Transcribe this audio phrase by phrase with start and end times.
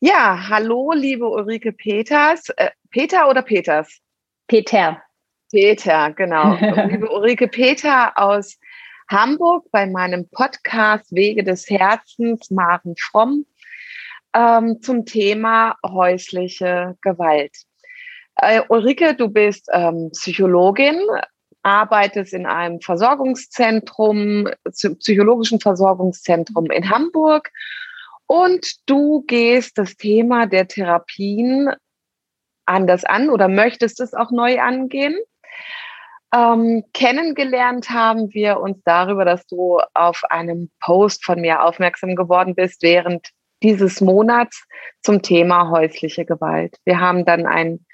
[0.00, 2.50] Ja, hallo, liebe Ulrike Peters.
[2.50, 3.98] Äh, Peter oder Peters?
[4.46, 5.02] Peter.
[5.50, 6.54] Peter, genau.
[6.88, 8.58] liebe Ulrike Peter aus
[9.08, 13.46] Hamburg bei meinem Podcast Wege des Herzens, Maren Fromm,
[14.34, 17.56] ähm, zum Thema häusliche Gewalt.
[18.34, 21.00] Äh, Ulrike, du bist ähm, Psychologin,
[21.62, 24.50] arbeitest in einem Versorgungszentrum,
[24.98, 27.50] psychologischen Versorgungszentrum in Hamburg
[28.26, 31.70] und du gehst das Thema der Therapien
[32.64, 35.16] anders an oder möchtest es auch neu angehen.
[36.34, 42.54] Ähm, kennengelernt haben wir uns darüber, dass du auf einem Post von mir aufmerksam geworden
[42.54, 43.30] bist während
[43.62, 44.66] dieses Monats
[45.02, 46.76] zum Thema häusliche Gewalt.
[46.84, 47.85] Wir haben dann ein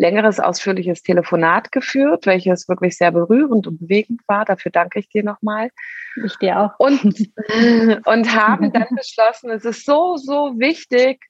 [0.00, 4.46] längeres, ausführliches Telefonat geführt, welches wirklich sehr berührend und bewegend war.
[4.46, 5.70] Dafür danke ich dir nochmal.
[6.24, 6.72] Ich dir auch.
[6.78, 7.04] Und,
[8.06, 11.26] und haben dann beschlossen, es ist so, so wichtig,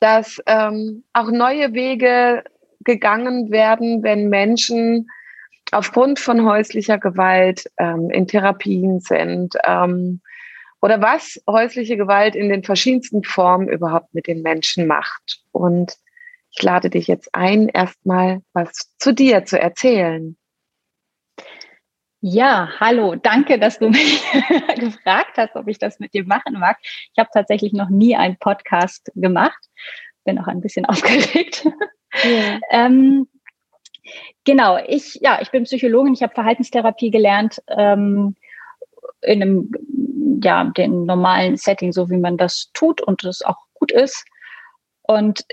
[0.00, 2.44] dass ähm, auch neue Wege
[2.80, 5.08] gegangen werden, wenn Menschen
[5.72, 10.20] aufgrund von häuslicher Gewalt ähm, in Therapien sind ähm,
[10.82, 15.40] oder was häusliche Gewalt in den verschiedensten Formen überhaupt mit den Menschen macht.
[15.50, 15.96] Und
[16.56, 20.36] ich lade dich jetzt ein, erstmal was zu dir zu erzählen.
[22.20, 24.22] Ja, hallo, danke, dass du mich
[24.76, 26.78] gefragt hast, ob ich das mit dir machen mag.
[26.82, 29.58] Ich habe tatsächlich noch nie einen Podcast gemacht,
[30.24, 31.68] bin auch ein bisschen aufgeregt.
[32.24, 32.58] Ja.
[32.70, 33.28] ähm,
[34.44, 38.34] genau, ich, ja, ich bin Psychologin, ich habe Verhaltenstherapie gelernt ähm,
[39.20, 43.92] in einem, ja, den normalen Setting, so wie man das tut und es auch gut
[43.92, 44.24] ist.
[45.02, 45.44] Und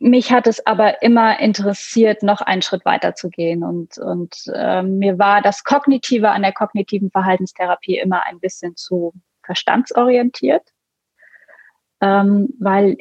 [0.00, 3.62] mich hat es aber immer interessiert, noch einen Schritt weiter zu gehen.
[3.62, 9.12] Und, und äh, mir war das Kognitive an der kognitiven Verhaltenstherapie immer ein bisschen zu
[9.44, 10.62] verstandsorientiert,
[12.00, 12.98] ähm, weil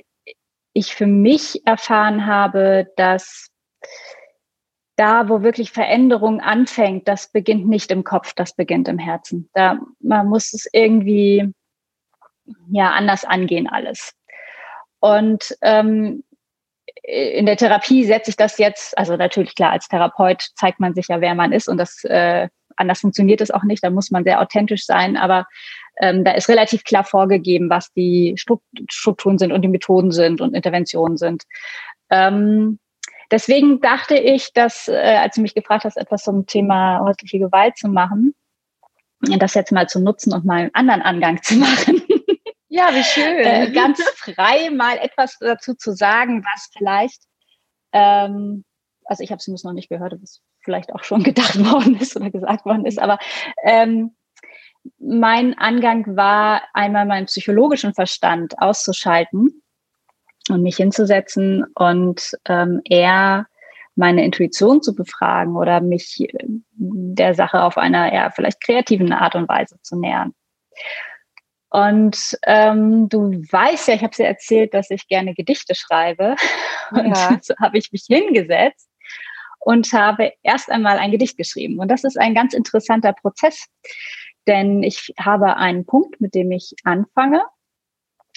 [0.74, 3.50] ich für mich erfahren habe, dass
[4.96, 9.50] da, wo wirklich Veränderung anfängt, das beginnt nicht im Kopf, das beginnt im Herzen.
[9.54, 11.54] Da man muss es irgendwie
[12.70, 14.14] ja anders angehen alles.
[15.00, 16.24] Und ähm,
[17.08, 21.08] in der Therapie setze ich das jetzt, also natürlich klar, als Therapeut zeigt man sich
[21.08, 24.26] ja, wer man ist und das äh, anders funktioniert es auch nicht, da muss man
[24.26, 25.48] sehr authentisch sein, aber
[26.00, 30.54] ähm, da ist relativ klar vorgegeben, was die Strukturen sind und die Methoden sind und
[30.54, 31.44] Interventionen sind.
[32.10, 32.78] Ähm,
[33.32, 37.78] deswegen dachte ich, dass, äh, als du mich gefragt hast, etwas zum Thema häusliche Gewalt
[37.78, 38.36] zu machen,
[39.22, 42.02] das jetzt mal zu nutzen und mal einen anderen Angang zu machen.
[42.70, 43.38] Ja, wie schön.
[43.38, 47.22] Äh, ganz frei mal etwas dazu zu sagen, was vielleicht,
[47.94, 48.66] ähm,
[49.06, 52.30] also ich habe es noch nicht gehört, was vielleicht auch schon gedacht worden ist oder
[52.30, 53.20] gesagt worden ist, aber
[53.64, 54.16] ähm,
[55.00, 59.62] mein Angang war, einmal meinen psychologischen Verstand auszuschalten
[60.50, 63.48] und mich hinzusetzen und ähm, eher
[63.96, 69.36] meine Intuition zu befragen oder mich äh, der Sache auf einer eher vielleicht kreativen Art
[69.36, 70.34] und Weise zu nähern.
[71.70, 76.36] Und ähm, du weißt ja, ich habe dir erzählt, dass ich gerne Gedichte schreibe.
[76.92, 77.38] Und ja.
[77.42, 78.90] so habe ich mich hingesetzt
[79.68, 81.80] und habe erst einmal ein Gedicht geschrieben.
[81.80, 83.68] Und das ist ein ganz interessanter Prozess,
[84.48, 87.44] denn ich habe einen Punkt, mit dem ich anfange.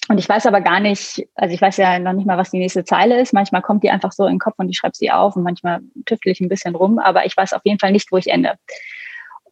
[0.08, 2.58] Und ich weiß aber gar nicht, also ich weiß ja noch nicht mal, was die
[2.58, 3.32] nächste Zeile ist.
[3.32, 5.80] Manchmal kommt die einfach so in den Kopf und ich schreibe sie auf und manchmal
[6.04, 8.56] tüftel ich ein bisschen rum, aber ich weiß auf jeden Fall nicht, wo ich ende.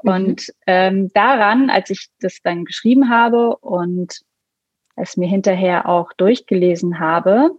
[0.02, 0.10] Mhm.
[0.10, 4.20] Und ähm, daran, als ich das dann geschrieben habe und
[4.96, 7.50] es mir hinterher auch durchgelesen habe,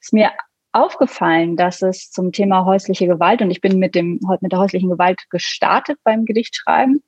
[0.00, 0.30] ist mir
[0.72, 4.90] aufgefallen, dass es zum Thema häusliche Gewalt, und ich bin mit, dem, mit der häuslichen
[4.90, 7.02] Gewalt gestartet beim Gedichtschreiben,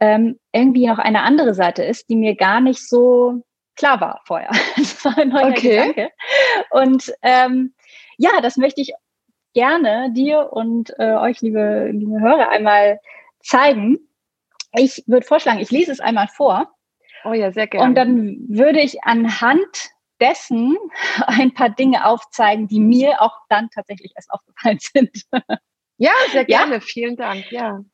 [0.00, 3.42] ähm, irgendwie noch eine andere Seite ist, die mir gar nicht so
[3.76, 4.50] klar war vorher.
[4.76, 5.76] Das war ein neuer okay.
[5.78, 6.10] Gedanke.
[6.70, 7.74] Und ähm,
[8.18, 8.92] ja, das möchte ich
[9.54, 12.98] gerne dir und äh, euch, liebe, liebe Hörer, einmal
[13.40, 13.98] zeigen.
[14.72, 16.72] Ich würde vorschlagen, ich lese es einmal vor.
[17.24, 17.86] Oh ja, sehr gerne.
[17.86, 20.76] Und dann würde ich anhand dessen
[21.26, 25.24] ein paar Dinge aufzeigen, die mir auch dann tatsächlich erst aufgefallen sind.
[25.96, 26.74] Ja, sehr gerne.
[26.74, 26.80] Ja?
[26.80, 27.50] Vielen Dank.
[27.50, 27.84] Ja.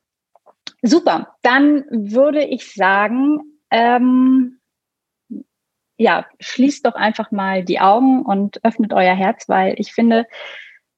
[0.82, 1.36] Super.
[1.42, 4.60] Dann würde ich sagen, ähm,
[5.96, 10.26] ja, schließt doch einfach mal die Augen und öffnet euer Herz, weil ich finde,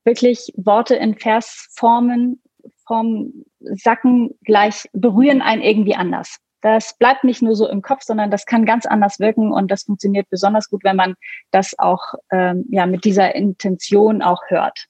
[0.05, 2.43] wirklich Worte in Versformen
[2.87, 6.38] vom Sacken gleich berühren einen irgendwie anders.
[6.60, 9.84] Das bleibt nicht nur so im Kopf, sondern das kann ganz anders wirken und das
[9.84, 11.14] funktioniert besonders gut, wenn man
[11.50, 14.87] das auch ähm, ja mit dieser Intention auch hört.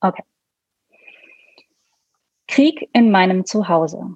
[0.00, 0.24] Okay.
[2.48, 4.14] Krieg in meinem Zuhause.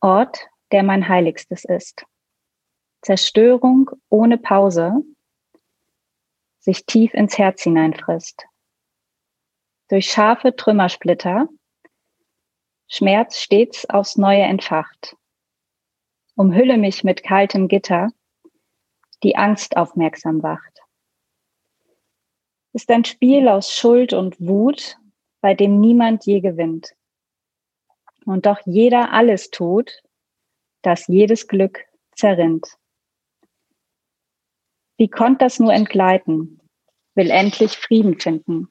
[0.00, 2.04] Ort, der mein Heiligstes ist.
[3.02, 4.94] Zerstörung ohne Pause.
[6.58, 8.44] sich tief ins Herz hineinfrisst.
[9.88, 11.48] Durch scharfe Trümmersplitter
[12.88, 15.16] Schmerz stets aufs Neue entfacht.
[16.36, 18.10] Umhülle mich mit kaltem Gitter,
[19.22, 20.82] die Angst aufmerksam wacht.
[22.72, 24.98] Ist ein Spiel aus Schuld und Wut,
[25.40, 26.94] bei dem niemand je gewinnt.
[28.24, 30.02] Und doch jeder alles tut,
[30.82, 32.66] dass jedes Glück zerrinnt.
[34.96, 36.60] Wie konnt das nur entgleiten?
[37.14, 38.68] Will endlich Frieden finden.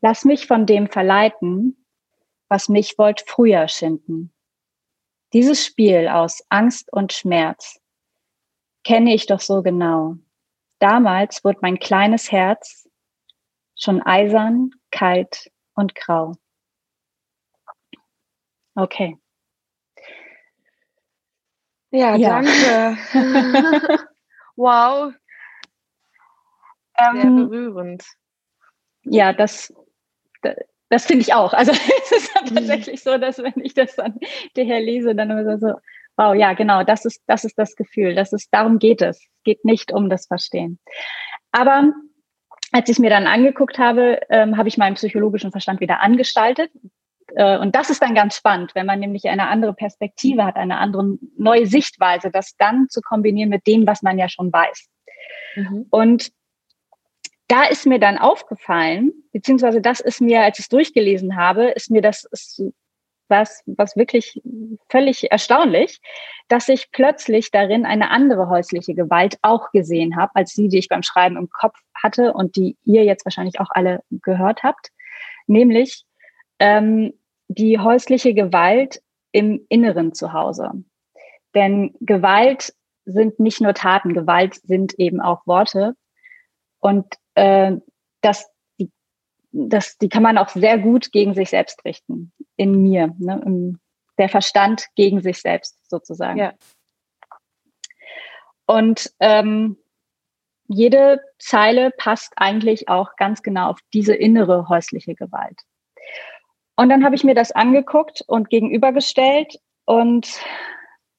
[0.00, 1.81] Lass mich von dem verleiten,
[2.52, 4.30] was mich wollt früher schinden.
[5.32, 7.80] Dieses Spiel aus Angst und Schmerz
[8.84, 10.16] kenne ich doch so genau.
[10.78, 12.86] Damals wurde mein kleines Herz
[13.74, 16.34] schon eisern, kalt und grau.
[18.74, 19.16] Okay.
[21.90, 22.42] Ja, ja.
[22.42, 22.98] danke.
[24.56, 25.14] wow.
[26.98, 28.04] Sehr ähm, berührend.
[29.04, 29.72] Ja, das,
[30.92, 31.54] das finde ich auch.
[31.54, 31.72] Also
[32.04, 32.54] es ist mhm.
[32.54, 34.18] tatsächlich so, dass wenn ich das dann
[34.54, 35.72] daher lese, dann immer so,
[36.18, 38.14] wow, ja, genau, das ist, das ist das Gefühl.
[38.14, 39.16] Das ist, darum geht es.
[39.16, 40.78] Es geht nicht um das Verstehen.
[41.50, 41.92] Aber
[42.72, 46.70] als ich mir dann angeguckt habe, ähm, habe ich meinen psychologischen Verstand wieder angestaltet.
[47.36, 50.76] Äh, und das ist dann ganz spannend, wenn man nämlich eine andere Perspektive hat, eine
[50.76, 54.88] andere neue Sichtweise, das dann zu kombinieren mit dem, was man ja schon weiß.
[55.56, 55.86] Mhm.
[55.90, 56.32] Und
[57.52, 61.90] da ist mir dann aufgefallen, beziehungsweise das ist mir, als ich es durchgelesen habe, ist
[61.90, 62.62] mir das ist
[63.28, 64.40] was, was wirklich
[64.88, 66.00] völlig erstaunlich,
[66.48, 70.88] dass ich plötzlich darin eine andere häusliche Gewalt auch gesehen habe, als die, die ich
[70.88, 74.90] beim Schreiben im Kopf hatte und die ihr jetzt wahrscheinlich auch alle gehört habt,
[75.46, 76.04] nämlich
[76.58, 77.12] ähm,
[77.48, 80.70] die häusliche Gewalt im Inneren zu Hause.
[81.54, 82.72] Denn Gewalt
[83.04, 85.94] sind nicht nur Taten, Gewalt sind eben auch Worte.
[86.80, 87.72] Und äh,
[88.20, 88.90] das, die,
[89.50, 92.32] das, die kann man auch sehr gut gegen sich selbst richten.
[92.56, 93.14] In mir.
[93.18, 93.78] Ne?
[94.18, 96.38] Der Verstand gegen sich selbst sozusagen.
[96.38, 96.54] Ja.
[98.66, 99.76] Und ähm,
[100.68, 105.60] jede Zeile passt eigentlich auch ganz genau auf diese innere häusliche Gewalt.
[106.76, 110.28] Und dann habe ich mir das angeguckt und gegenübergestellt und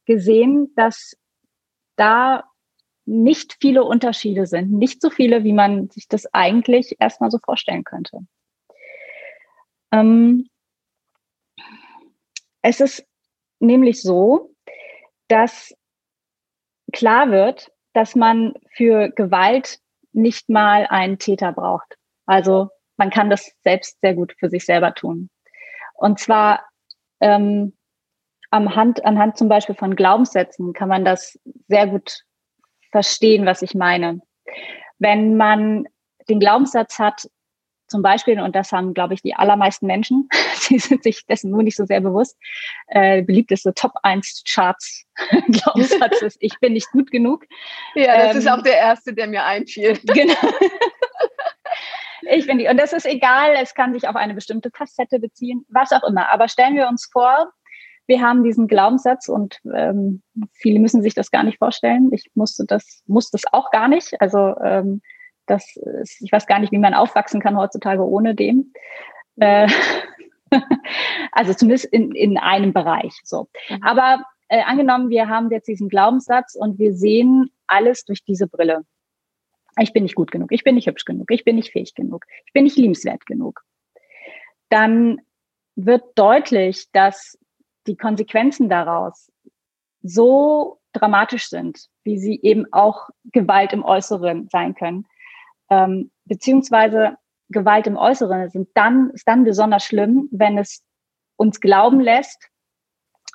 [0.05, 1.15] gesehen, dass
[1.95, 2.43] da
[3.05, 7.83] nicht viele Unterschiede sind, nicht so viele, wie man sich das eigentlich erstmal so vorstellen
[7.83, 8.19] könnte.
[9.91, 10.47] Ähm,
[12.61, 13.05] es ist
[13.59, 14.55] nämlich so,
[15.27, 15.75] dass
[16.91, 19.79] klar wird, dass man für Gewalt
[20.13, 21.97] nicht mal einen Täter braucht.
[22.25, 25.29] Also man kann das selbst sehr gut für sich selber tun.
[25.93, 26.65] Und zwar
[27.19, 27.75] ähm,
[28.51, 32.23] am Hand, anhand zum Beispiel von Glaubenssätzen kann man das sehr gut
[32.93, 34.21] verstehen, was ich meine.
[34.99, 35.85] Wenn man
[36.29, 37.27] den Glaubenssatz hat,
[37.87, 41.63] zum Beispiel, und das haben, glaube ich, die allermeisten Menschen, sie sind sich dessen nur
[41.63, 42.37] nicht so sehr bewusst,
[42.87, 45.05] äh, beliebteste Top 1 Charts
[45.47, 47.45] Glaubenssatz ist, ich bin nicht gut genug.
[47.95, 49.99] Ja, das ähm, ist auch der erste, der mir einfiel.
[50.13, 50.33] Genau.
[52.29, 55.65] ich bin die, und das ist egal, es kann sich auf eine bestimmte Facette beziehen,
[55.67, 56.31] was auch immer.
[56.31, 57.51] Aber stellen wir uns vor,
[58.05, 60.21] wir haben diesen Glaubenssatz und ähm,
[60.51, 62.09] viele müssen sich das gar nicht vorstellen.
[62.11, 64.19] Ich musste das, musste das auch gar nicht.
[64.19, 65.01] Also ähm,
[65.45, 68.73] das ist, ich weiß gar nicht, wie man aufwachsen kann heutzutage ohne dem.
[69.37, 69.67] Äh,
[71.31, 73.13] also zumindest in, in einem Bereich.
[73.23, 73.47] So.
[73.69, 73.83] Mhm.
[73.83, 78.85] Aber äh, angenommen, wir haben jetzt diesen Glaubenssatz und wir sehen alles durch diese Brille.
[79.79, 82.25] Ich bin nicht gut genug, ich bin nicht hübsch genug, ich bin nicht fähig genug,
[82.45, 83.63] ich bin nicht liebenswert genug.
[84.69, 85.19] Dann
[85.75, 87.39] wird deutlich, dass
[87.87, 89.31] die Konsequenzen daraus
[90.01, 95.07] so dramatisch sind, wie sie eben auch Gewalt im Äußeren sein können,
[95.69, 97.17] ähm, beziehungsweise
[97.49, 100.83] Gewalt im Äußeren sind dann, ist dann besonders schlimm, wenn es
[101.35, 102.49] uns glauben lässt,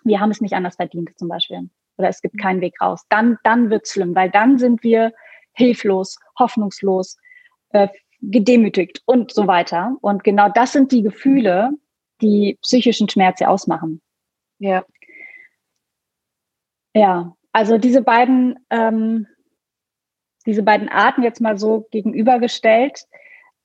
[0.04, 3.04] wir haben es nicht anders verdient zum Beispiel oder es gibt keinen Weg raus.
[3.08, 5.12] Dann, dann wird es schlimm, weil dann sind wir
[5.52, 7.18] hilflos, hoffnungslos,
[7.70, 7.88] äh,
[8.20, 9.96] gedemütigt und so weiter.
[10.00, 11.70] Und genau das sind die Gefühle,
[12.20, 14.00] die psychischen Schmerz ja ausmachen.
[14.58, 14.84] Ja.
[16.94, 19.26] Ja, also diese beiden, ähm,
[20.46, 23.04] diese beiden Arten jetzt mal so gegenübergestellt,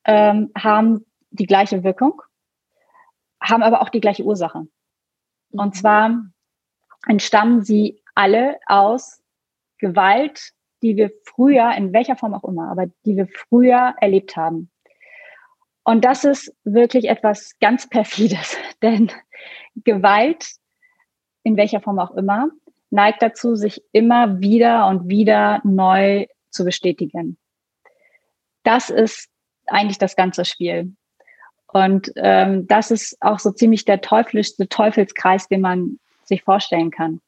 [0.06, 2.22] ähm, haben die gleiche Wirkung,
[3.42, 4.68] haben aber auch die gleiche Ursache.
[5.52, 5.74] Und mhm.
[5.74, 6.26] zwar
[7.08, 9.22] entstammen sie alle aus
[9.78, 14.70] Gewalt, die wir früher, in welcher Form auch immer, aber die wir früher erlebt haben.
[15.84, 19.12] Und das ist wirklich etwas ganz perfides, denn
[19.76, 20.56] Gewalt
[21.44, 22.50] in welcher Form auch immer,
[22.90, 27.38] neigt dazu, sich immer wieder und wieder neu zu bestätigen.
[28.64, 29.30] das ist
[29.68, 30.94] eigentlich das ganze Spiel.
[31.68, 37.20] Und ähm, das ist auch so ziemlich der teuflischste Teufelskreis, den man sich vorstellen kann.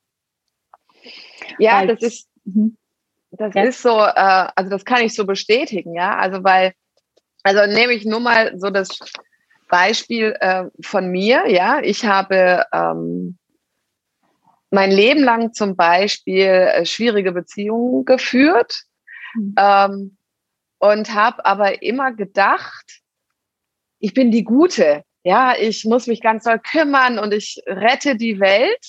[1.57, 2.77] Ja, weil, das ist, mhm.
[3.31, 3.63] das ja.
[3.63, 6.15] ist so, äh, also das kann ich so bestätigen, ja.
[6.15, 6.73] Also weil,
[7.43, 8.99] also nehme ich nur mal so das
[9.67, 11.79] Beispiel äh, von mir, ja.
[11.81, 13.37] Ich habe ähm,
[14.71, 18.83] mein Leben lang zum Beispiel äh, schwierige Beziehungen geführt
[19.35, 19.55] mhm.
[19.57, 20.17] ähm,
[20.79, 23.01] und habe aber immer gedacht,
[23.99, 25.03] ich bin die Gute.
[25.23, 28.85] Ja, ich muss mich ganz doll kümmern und ich rette die Welt.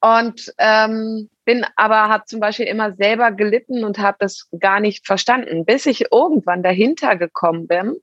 [0.00, 5.06] Und ähm, bin aber, habe zum Beispiel immer selber gelitten und habe das gar nicht
[5.06, 7.96] verstanden, bis ich irgendwann dahinter gekommen bin,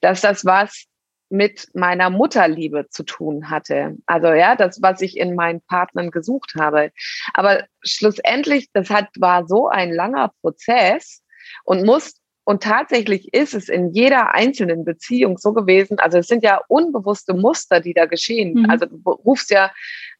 [0.00, 0.86] dass das was
[1.30, 3.96] mit meiner Mutterliebe zu tun hatte.
[4.06, 6.90] Also ja, das, was ich in meinen Partnern gesucht habe.
[7.34, 11.22] Aber schlussendlich, das hat, war so ein langer Prozess
[11.64, 16.00] und muss und tatsächlich ist es in jeder einzelnen Beziehung so gewesen.
[16.00, 18.54] Also es sind ja unbewusste Muster, die da geschehen.
[18.54, 18.70] Mhm.
[18.70, 19.70] Also du rufst ja,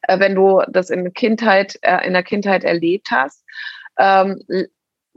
[0.03, 3.43] äh, wenn du das in Kindheit, äh, in der Kindheit erlebt hast,
[3.97, 4.41] ähm,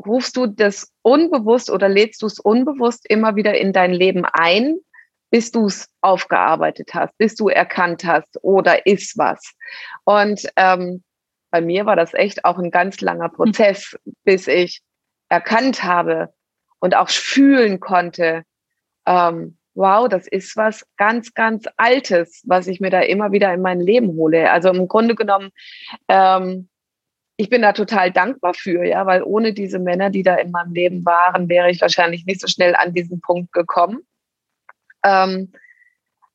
[0.04, 4.78] rufst du das unbewusst oder lädst du es unbewusst immer wieder in dein Leben ein,
[5.34, 9.52] bis du es aufgearbeitet hast, bis du erkannt hast oder ist was.
[10.04, 11.02] Und ähm,
[11.50, 13.32] bei mir war das echt auch ein ganz langer hm.
[13.32, 14.80] Prozess, bis ich
[15.28, 16.32] erkannt habe,
[16.78, 18.44] und auch fühlen konnte,
[19.06, 23.60] ähm, wow, das ist was ganz, ganz Altes, was ich mir da immer wieder in
[23.60, 24.52] mein Leben hole.
[24.52, 25.50] Also im Grunde genommen,
[26.06, 26.68] ähm,
[27.38, 30.74] ich bin da total dankbar für, ja, weil ohne diese Männer, die da in meinem
[30.74, 34.06] Leben waren, wäre ich wahrscheinlich nicht so schnell an diesen Punkt gekommen.
[35.04, 35.52] Ähm,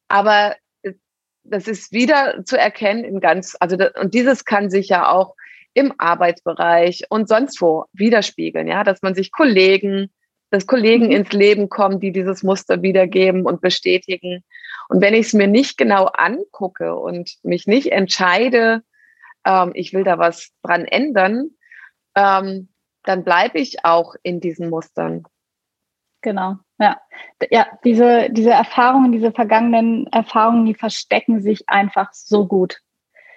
[0.08, 0.56] aber
[1.44, 5.36] das ist wieder zu erkennen in ganz, also das, und dieses kann sich ja auch
[5.74, 10.12] im Arbeitsbereich und sonst wo widerspiegeln, ja, dass man sich Kollegen,
[10.52, 11.12] dass Kollegen mhm.
[11.12, 14.44] ins Leben kommen, die dieses Muster wiedergeben und bestätigen.
[14.90, 18.82] Und wenn ich es mir nicht genau angucke und mich nicht entscheide,
[19.46, 21.52] ähm, ich will da was dran ändern,
[22.16, 22.70] ähm,
[23.04, 25.24] dann bleibe ich auch in diesen Mustern.
[26.22, 27.00] Genau, ja.
[27.50, 32.82] Ja, diese, diese Erfahrungen, diese vergangenen Erfahrungen, die verstecken sich einfach so gut.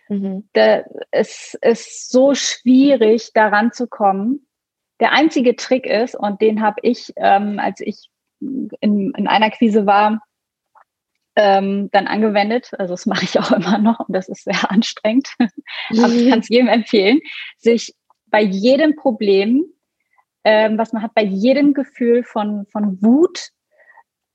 [0.09, 0.49] Mhm.
[0.53, 4.47] Da, es ist so schwierig, daran zu kommen.
[5.01, 8.11] Der einzige Trick ist, und den habe ich, ähm, als ich
[8.41, 10.23] in, in einer Krise war,
[11.37, 12.71] ähm, dann angewendet.
[12.79, 15.29] Also das mache ich auch immer noch und das ist sehr anstrengend.
[15.91, 17.21] Aber ich kann es jedem empfehlen,
[17.57, 17.95] sich
[18.27, 19.65] bei jedem Problem,
[20.45, 23.51] ähm, was man hat, bei jedem Gefühl von, von Wut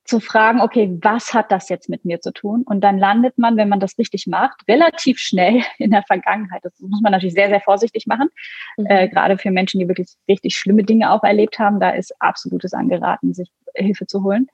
[0.07, 2.63] zu fragen, okay, was hat das jetzt mit mir zu tun?
[2.63, 6.63] Und dann landet man, wenn man das richtig macht, relativ schnell in der Vergangenheit.
[6.63, 8.29] Das muss man natürlich sehr, sehr vorsichtig machen.
[8.77, 8.85] Mhm.
[8.87, 12.73] Äh, gerade für Menschen, die wirklich richtig schlimme Dinge auch erlebt haben, da ist absolutes
[12.73, 14.47] angeraten, sich Hilfe zu holen.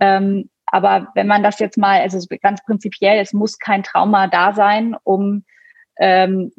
[0.00, 4.52] Ähm, aber wenn man das jetzt mal, also ganz prinzipiell, es muss kein Trauma da
[4.52, 5.44] sein, um,
[5.98, 6.52] ähm,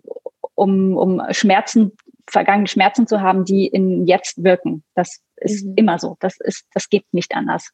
[0.56, 1.92] um, um Schmerzen,
[2.32, 4.84] vergangene Schmerzen zu haben, die in jetzt wirken.
[4.96, 5.74] Das ist mhm.
[5.76, 6.18] immer so.
[6.20, 7.72] Das ist, das geht nicht anders.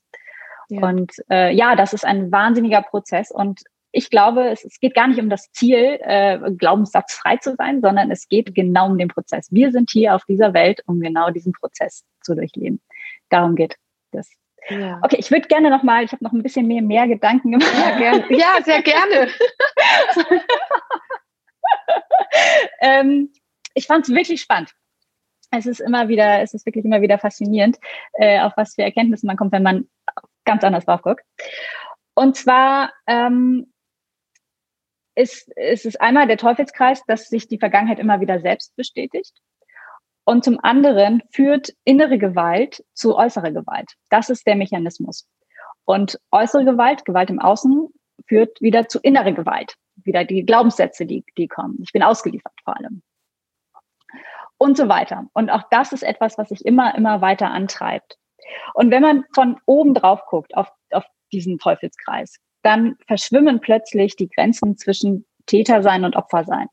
[0.69, 0.87] Ja.
[0.87, 3.31] Und äh, ja, das ist ein wahnsinniger Prozess.
[3.31, 7.81] Und ich glaube, es, es geht gar nicht um das Ziel, äh, glaubenssatzfrei zu sein,
[7.81, 9.47] sondern es geht genau um den Prozess.
[9.51, 12.81] Wir sind hier auf dieser Welt, um genau diesen Prozess zu durchleben.
[13.29, 13.75] Darum geht
[14.11, 14.29] das.
[14.69, 14.99] Ja.
[15.03, 17.71] Okay, ich würde gerne noch mal, ich habe noch ein bisschen mehr, mehr Gedanken gemacht.
[17.77, 18.23] Ja, gern.
[18.29, 19.29] ja sehr gerne.
[22.81, 23.29] ähm,
[23.75, 24.73] ich fand es wirklich spannend.
[25.51, 27.77] Es ist immer wieder, es ist wirklich immer wieder faszinierend,
[28.13, 29.87] äh, auf was für Erkenntnisse man kommt, wenn man
[30.43, 31.23] ganz anders drauf guckt.
[32.15, 33.71] Und zwar ähm,
[35.15, 39.33] ist, ist es einmal der Teufelskreis, dass sich die Vergangenheit immer wieder selbst bestätigt.
[40.25, 43.91] Und zum anderen führt innere Gewalt zu äußerer Gewalt.
[44.09, 45.27] Das ist der Mechanismus.
[45.85, 47.89] Und äußere Gewalt, Gewalt im Außen,
[48.27, 49.75] führt wieder zu innere Gewalt.
[49.97, 51.79] Wieder die Glaubenssätze, die, die kommen.
[51.83, 53.03] Ich bin ausgeliefert vor allem.
[54.57, 55.25] Und so weiter.
[55.33, 58.17] Und auch das ist etwas, was sich immer, immer weiter antreibt.
[58.73, 64.29] Und wenn man von oben drauf guckt auf, auf diesen Teufelskreis, dann verschwimmen plötzlich die
[64.29, 66.67] Grenzen zwischen Täter sein und Opfer sein.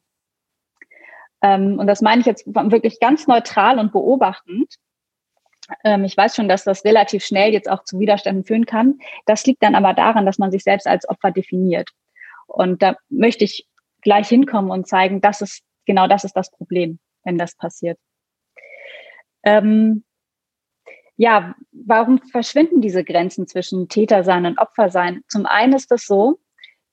[1.43, 4.75] Ähm, und das meine ich jetzt wirklich ganz neutral und beobachtend.
[5.85, 8.99] Ähm, ich weiß schon, dass das relativ schnell jetzt auch zu Widerständen führen kann.
[9.27, 11.91] Das liegt dann aber daran, dass man sich selbst als Opfer definiert.
[12.47, 13.67] Und da möchte ich
[14.03, 17.99] gleich hinkommen und zeigen, das ist genau das ist das Problem, wenn das passiert.
[19.45, 20.05] Ähm,
[21.17, 25.23] ja, warum verschwinden diese Grenzen zwischen Täter sein und Opfer sein?
[25.29, 26.38] Zum einen ist das so,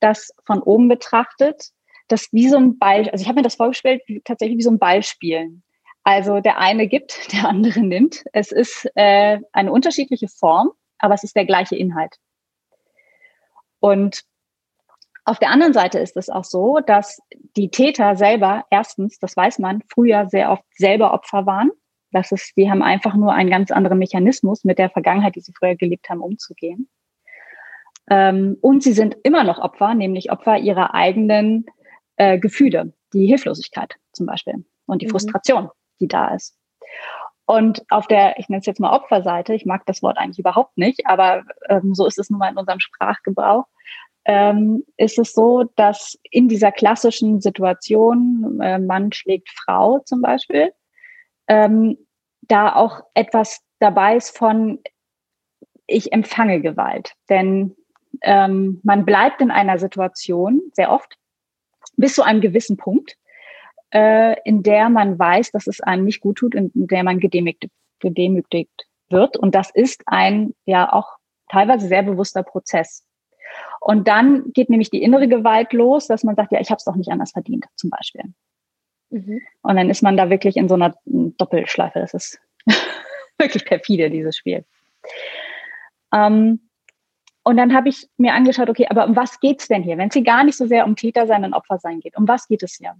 [0.00, 1.70] dass von oben betrachtet,
[2.08, 4.78] dass wie so ein Ball, also ich habe mir das vorgestellt, tatsächlich wie so ein
[4.78, 5.62] Ball spielen.
[6.02, 8.24] Also der eine gibt, der andere nimmt.
[8.32, 12.16] Es ist äh, eine unterschiedliche Form, aber es ist der gleiche Inhalt.
[13.80, 14.22] Und
[15.30, 17.22] auf der anderen Seite ist es auch so, dass
[17.56, 21.70] die Täter selber, erstens, das weiß man, früher sehr oft selber Opfer waren.
[22.10, 25.52] Das ist, die haben einfach nur einen ganz anderen Mechanismus mit der Vergangenheit, die sie
[25.56, 26.88] früher gelebt haben, umzugehen.
[28.10, 31.66] Ähm, und sie sind immer noch Opfer, nämlich Opfer ihrer eigenen
[32.16, 35.10] äh, Gefühle, die Hilflosigkeit zum Beispiel und die mhm.
[35.10, 35.70] Frustration,
[36.00, 36.58] die da ist.
[37.46, 40.76] Und auf der, ich nenne es jetzt mal Opferseite, ich mag das Wort eigentlich überhaupt
[40.76, 43.66] nicht, aber ähm, so ist es nun mal in unserem Sprachgebrauch,
[44.30, 50.72] ähm, ist es so, dass in dieser klassischen Situation, äh, Mann schlägt Frau zum Beispiel,
[51.48, 51.98] ähm,
[52.42, 54.78] da auch etwas dabei ist von,
[55.88, 57.14] ich empfange Gewalt.
[57.28, 57.74] Denn
[58.22, 61.16] ähm, man bleibt in einer Situation sehr oft
[61.96, 63.16] bis zu einem gewissen Punkt,
[63.92, 67.18] äh, in der man weiß, dass es einem nicht gut tut, in, in der man
[67.18, 69.36] gedemütigt, gedemütigt wird.
[69.36, 71.16] Und das ist ein ja auch
[71.48, 73.04] teilweise sehr bewusster Prozess.
[73.80, 76.84] Und dann geht nämlich die innere Gewalt los, dass man sagt, ja, ich habe es
[76.84, 78.24] doch nicht anders verdient, zum Beispiel.
[79.08, 79.40] Mhm.
[79.62, 81.98] Und dann ist man da wirklich in so einer Doppelschleife.
[81.98, 82.38] Das ist
[83.38, 84.64] wirklich perfide, dieses Spiel.
[86.12, 86.68] Ähm,
[87.42, 89.96] und dann habe ich mir angeschaut, okay, aber um was geht's denn hier?
[89.96, 92.28] Wenn es hier gar nicht so sehr um Täter sein und Opfer sein geht, um
[92.28, 92.94] was geht es hier?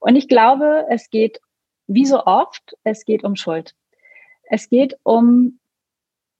[0.00, 1.40] Und ich glaube, es geht,
[1.86, 3.74] wie so oft, es geht um Schuld.
[4.44, 5.60] Es geht um,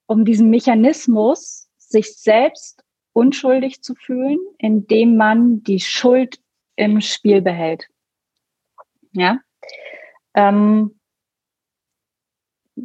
[0.06, 2.85] um diesen Mechanismus, sich selbst
[3.16, 6.38] unschuldig zu fühlen, indem man die Schuld
[6.76, 7.88] im Spiel behält.
[9.12, 9.38] Ja.
[10.34, 11.00] Ähm,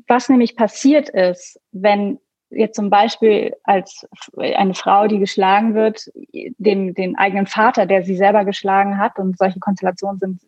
[0.07, 2.17] was nämlich passiert ist, wenn
[2.49, 4.07] jetzt zum Beispiel als
[4.37, 9.37] eine Frau, die geschlagen wird, den, den eigenen Vater, der sie selber geschlagen hat, und
[9.37, 10.41] solche Konstellationen sind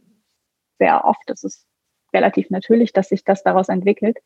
[0.80, 1.66] sehr oft, das ist
[2.14, 4.18] relativ natürlich, dass sich das daraus entwickelt,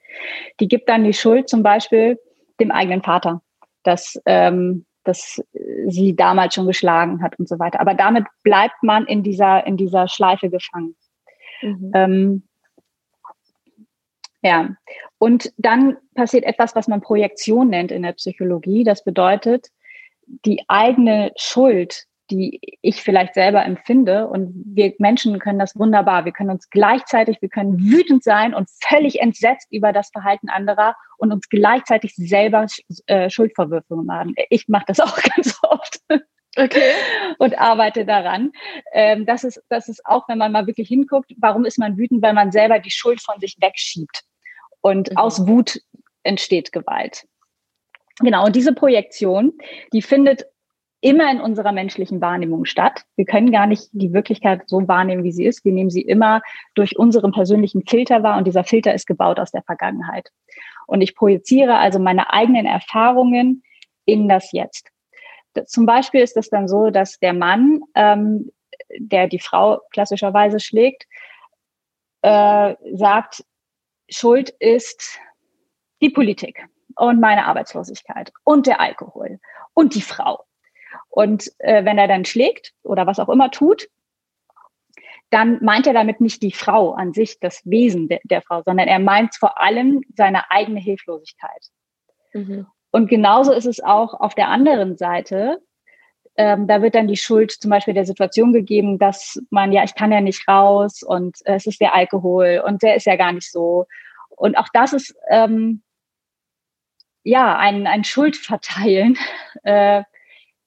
[0.59, 2.19] die gibt dann die Schuld zum Beispiel
[2.59, 3.41] dem eigenen Vater,
[3.82, 5.41] dass, ähm, dass
[5.88, 7.80] sie damals schon geschlagen hat und so weiter.
[7.80, 10.96] Aber damit bleibt man in dieser, in dieser Schleife gefangen.
[11.62, 11.91] Mhm.
[11.93, 12.43] Ähm,
[14.41, 14.76] ja,
[15.17, 18.84] und dann passiert etwas, was man Projektion nennt in der Psychologie.
[18.84, 19.67] Das bedeutet,
[20.46, 26.25] die eigene Schuld, die ich vielleicht selber empfinde, und wir Menschen können das wunderbar.
[26.25, 30.95] Wir können uns gleichzeitig, wir können wütend sein und völlig entsetzt über das Verhalten anderer
[31.17, 32.67] und uns gleichzeitig selber
[33.07, 34.35] äh, Schuldvorwürfe machen.
[34.49, 35.99] Ich mache das auch ganz oft.
[36.57, 36.91] Okay.
[37.37, 38.51] Und arbeite daran.
[38.91, 42.21] Ähm, das, ist, das ist auch, wenn man mal wirklich hinguckt, warum ist man wütend?
[42.23, 44.23] Weil man selber die Schuld von sich wegschiebt.
[44.81, 45.17] Und mhm.
[45.17, 45.79] aus Wut
[46.23, 47.25] entsteht Gewalt.
[48.19, 49.53] Genau, und diese Projektion,
[49.93, 50.45] die findet
[51.08, 53.06] immer in unserer menschlichen Wahrnehmung statt.
[53.15, 55.63] Wir können gar nicht die Wirklichkeit so wahrnehmen, wie sie ist.
[55.63, 56.41] Wir nehmen sie immer
[56.76, 60.30] durch unseren persönlichen Filter wahr und dieser Filter ist gebaut aus der Vergangenheit.
[60.86, 63.63] Und ich projiziere also meine eigenen Erfahrungen
[64.04, 64.89] in das Jetzt.
[65.65, 68.52] Zum Beispiel ist es dann so, dass der Mann, ähm,
[68.98, 71.06] der die Frau klassischerweise schlägt,
[72.22, 73.46] äh, sagt,
[74.10, 75.20] Schuld ist
[76.02, 76.65] die Politik
[76.98, 79.39] und meine Arbeitslosigkeit und der Alkohol
[79.74, 80.46] und die Frau.
[81.17, 83.88] Und äh, wenn er dann schlägt oder was auch immer tut,
[85.32, 88.88] dann meint er damit nicht die Frau an sich, das Wesen de der Frau, sondern
[88.88, 91.71] er meint vor allem seine eigene Hilflosigkeit.
[92.34, 92.67] Mhm.
[92.91, 95.60] Und genauso ist es auch auf der anderen Seite.
[96.36, 99.95] Ähm, da wird dann die Schuld zum Beispiel der Situation gegeben, dass man, ja, ich
[99.95, 103.32] kann ja nicht raus und äh, es ist der Alkohol und der ist ja gar
[103.32, 103.88] nicht so.
[104.30, 105.82] Und auch das ist ähm,
[107.23, 109.17] ja ein, ein Schuldverteilen.
[109.63, 110.03] Äh,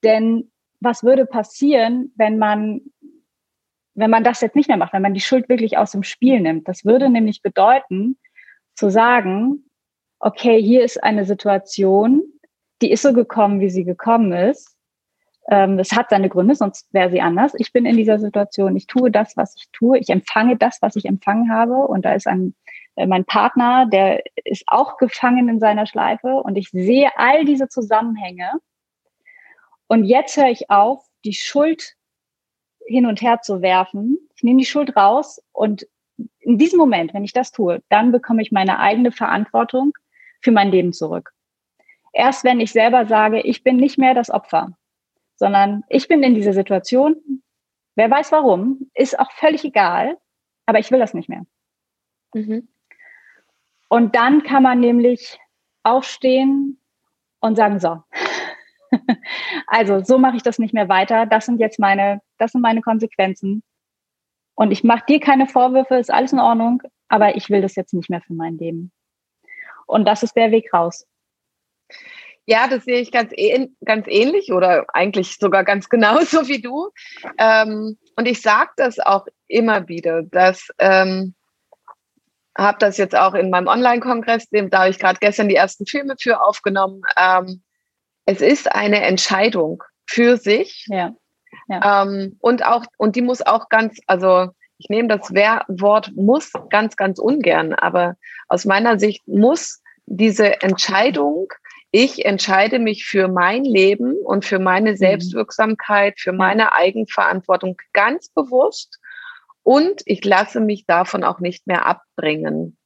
[0.03, 2.81] denn was würde passieren, wenn man,
[3.93, 6.39] wenn man das jetzt nicht mehr macht, wenn man die Schuld wirklich aus dem Spiel
[6.39, 6.67] nimmt?
[6.67, 8.17] Das würde nämlich bedeuten,
[8.75, 9.65] zu sagen,
[10.19, 12.23] okay, hier ist eine Situation,
[12.81, 14.75] die ist so gekommen, wie sie gekommen ist.
[15.49, 17.53] Ähm, das hat seine Gründe, sonst wäre sie anders.
[17.57, 20.95] Ich bin in dieser Situation, ich tue das, was ich tue, ich empfange das, was
[20.95, 21.75] ich empfangen habe.
[21.75, 22.55] Und da ist ein,
[22.95, 27.67] äh, mein Partner, der ist auch gefangen in seiner Schleife und ich sehe all diese
[27.67, 28.51] Zusammenhänge
[29.91, 31.97] und jetzt höre ich auf, die Schuld
[32.87, 34.17] hin und her zu werfen.
[34.37, 35.85] Ich nehme die Schuld raus und
[36.39, 39.91] in diesem Moment, wenn ich das tue, dann bekomme ich meine eigene Verantwortung
[40.39, 41.33] für mein Leben zurück.
[42.13, 44.77] Erst wenn ich selber sage, ich bin nicht mehr das Opfer,
[45.35, 47.43] sondern ich bin in dieser Situation,
[47.95, 50.17] wer weiß warum, ist auch völlig egal,
[50.67, 51.45] aber ich will das nicht mehr.
[52.33, 52.69] Mhm.
[53.89, 55.37] Und dann kann man nämlich
[55.83, 56.79] aufstehen
[57.41, 58.01] und sagen, so,
[59.67, 61.25] also so mache ich das nicht mehr weiter.
[61.25, 63.63] Das sind jetzt meine, das sind meine Konsequenzen.
[64.55, 67.93] Und ich mache dir keine Vorwürfe, ist alles in Ordnung, aber ich will das jetzt
[67.93, 68.91] nicht mehr für mein Leben.
[69.87, 71.05] Und das ist der Weg raus.
[72.45, 73.33] Ja, das sehe ich ganz,
[73.85, 76.89] ganz ähnlich oder eigentlich sogar ganz genauso wie du.
[77.37, 81.35] Ähm, und ich sage das auch immer wieder, dass ähm,
[82.57, 86.15] habe das jetzt auch in meinem Online-Kongress, da habe ich gerade gestern die ersten Filme
[86.19, 87.01] für aufgenommen.
[87.17, 87.63] Ähm,
[88.25, 90.85] es ist eine Entscheidung für sich.
[90.87, 91.13] Ja.
[91.67, 92.03] ja.
[92.03, 96.95] Ähm, und auch, und die muss auch ganz, also ich nehme das Wort muss ganz,
[96.95, 98.15] ganz ungern, aber
[98.47, 101.47] aus meiner Sicht muss diese Entscheidung,
[101.91, 104.97] ich entscheide mich für mein Leben und für meine mhm.
[104.97, 108.99] Selbstwirksamkeit, für meine Eigenverantwortung ganz bewusst
[109.63, 112.77] und ich lasse mich davon auch nicht mehr abbringen.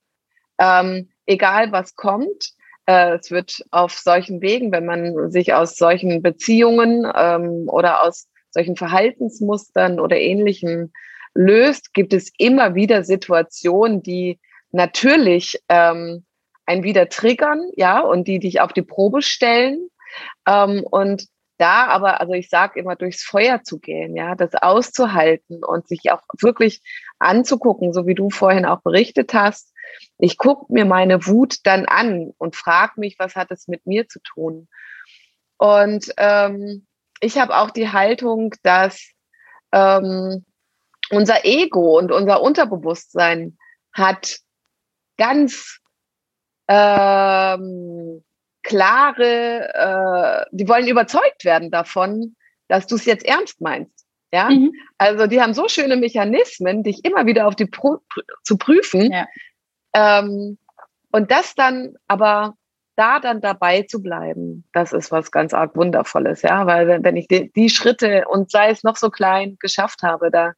[0.60, 2.54] Ähm, egal was kommt,
[2.86, 8.76] es wird auf solchen Wegen, wenn man sich aus solchen Beziehungen ähm, oder aus solchen
[8.76, 10.94] Verhaltensmustern oder ähnlichen
[11.34, 14.40] löst, gibt es immer wieder Situationen, die
[14.72, 16.26] natürlich ähm,
[16.66, 19.90] ein wieder triggern, ja, und die dich auf die Probe stellen.
[20.48, 25.64] Ähm, und da aber, also ich sage immer, durchs Feuer zu gehen, ja, das auszuhalten
[25.64, 26.82] und sich auch wirklich
[27.20, 29.74] anzugucken, so wie du vorhin auch berichtet hast.
[30.18, 34.08] Ich gucke mir meine Wut dann an und frage mich, was hat es mit mir
[34.08, 34.68] zu tun?
[35.58, 36.86] Und ähm,
[37.22, 39.12] ich habe auch die Haltung, dass
[39.72, 40.46] ähm,
[41.10, 43.58] unser Ego und unser Unterbewusstsein
[43.94, 44.40] hat
[45.18, 45.80] ganz
[46.68, 48.24] ähm,
[48.64, 52.36] klare, äh, die wollen überzeugt werden davon,
[52.68, 54.06] dass du es jetzt ernst meinst.
[54.34, 54.74] Ja, mhm.
[54.98, 58.00] also die haben so schöne Mechanismen, dich immer wieder auf die Pro
[58.44, 59.12] zu prüfen.
[59.12, 59.28] Ja.
[59.96, 60.58] Ähm,
[61.12, 62.56] und das dann aber
[62.98, 67.28] da dann dabei zu bleiben, das ist was ganz arg Wundervolles, ja, weil wenn, ich
[67.28, 70.54] die, die Schritte und sei es noch so klein geschafft habe, da,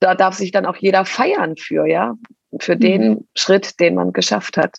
[0.00, 2.14] da darf sich dann auch jeder feiern für, ja,
[2.58, 2.80] für mhm.
[2.80, 4.78] den Schritt, den man geschafft hat.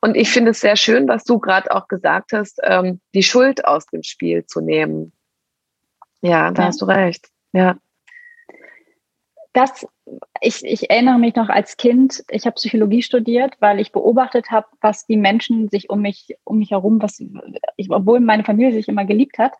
[0.00, 3.64] Und ich finde es sehr schön, was du gerade auch gesagt hast, ähm, die Schuld
[3.64, 5.12] aus dem Spiel zu nehmen.
[6.20, 6.68] Ja, da ja.
[6.68, 7.28] hast du recht.
[7.52, 7.76] Ja.
[9.52, 9.86] Das,
[10.40, 14.66] ich, ich erinnere mich noch als Kind, ich habe Psychologie studiert, weil ich beobachtet habe,
[14.80, 17.20] was die Menschen sich um mich, um mich herum, was
[17.76, 19.54] ich, obwohl meine Familie sich immer geliebt hat,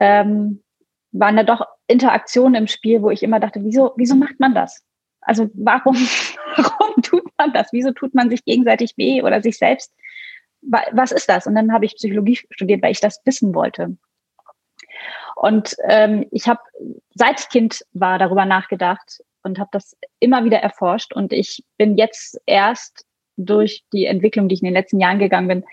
[0.00, 0.62] ähm,
[1.12, 4.84] waren da doch Interaktionen im Spiel, wo ich immer dachte, wieso, wieso macht man das?
[5.20, 5.96] Also warum,
[6.56, 7.68] warum tut man das?
[7.72, 9.92] Wieso tut man sich gegenseitig weh oder sich selbst?
[10.62, 11.46] Was ist das?
[11.46, 13.96] Und dann habe ich Psychologie studiert, weil ich das wissen wollte.
[15.40, 16.60] Und ähm, ich habe,
[17.14, 21.14] seit ich Kind war, darüber nachgedacht und habe das immer wieder erforscht.
[21.14, 23.06] Und ich bin jetzt erst
[23.38, 25.64] durch die Entwicklung, die ich in den letzten Jahren gegangen bin,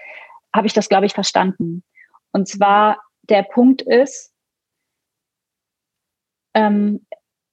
[0.56, 1.84] habe ich das, glaube ich, verstanden.
[2.32, 4.32] Und zwar der Punkt ist,
[6.54, 7.06] ähm,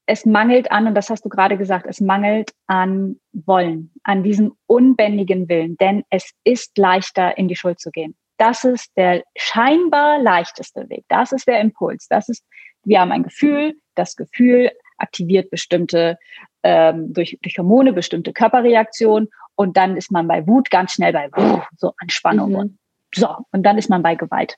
[0.07, 4.57] es mangelt an, und das hast du gerade gesagt, es mangelt an Wollen, an diesem
[4.67, 8.15] unbändigen Willen, denn es ist leichter, in die Schuld zu gehen.
[8.37, 11.05] Das ist der scheinbar leichteste Weg.
[11.09, 12.09] Das ist der Impuls.
[12.09, 12.45] Das ist,
[12.85, 16.19] wir haben ein Gefühl, das Gefühl aktiviert bestimmte,
[16.63, 21.31] ähm, durch, durch Hormone bestimmte Körperreaktionen und dann ist man bei Wut ganz schnell bei
[21.77, 22.57] so Anspannung mhm.
[22.57, 22.79] und
[23.15, 24.57] so, und dann ist man bei Gewalt.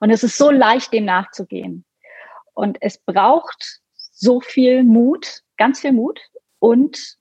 [0.00, 1.84] Und es ist so leicht, dem nachzugehen.
[2.52, 6.20] Und es braucht so viel Mut, ganz viel Mut
[6.58, 7.16] und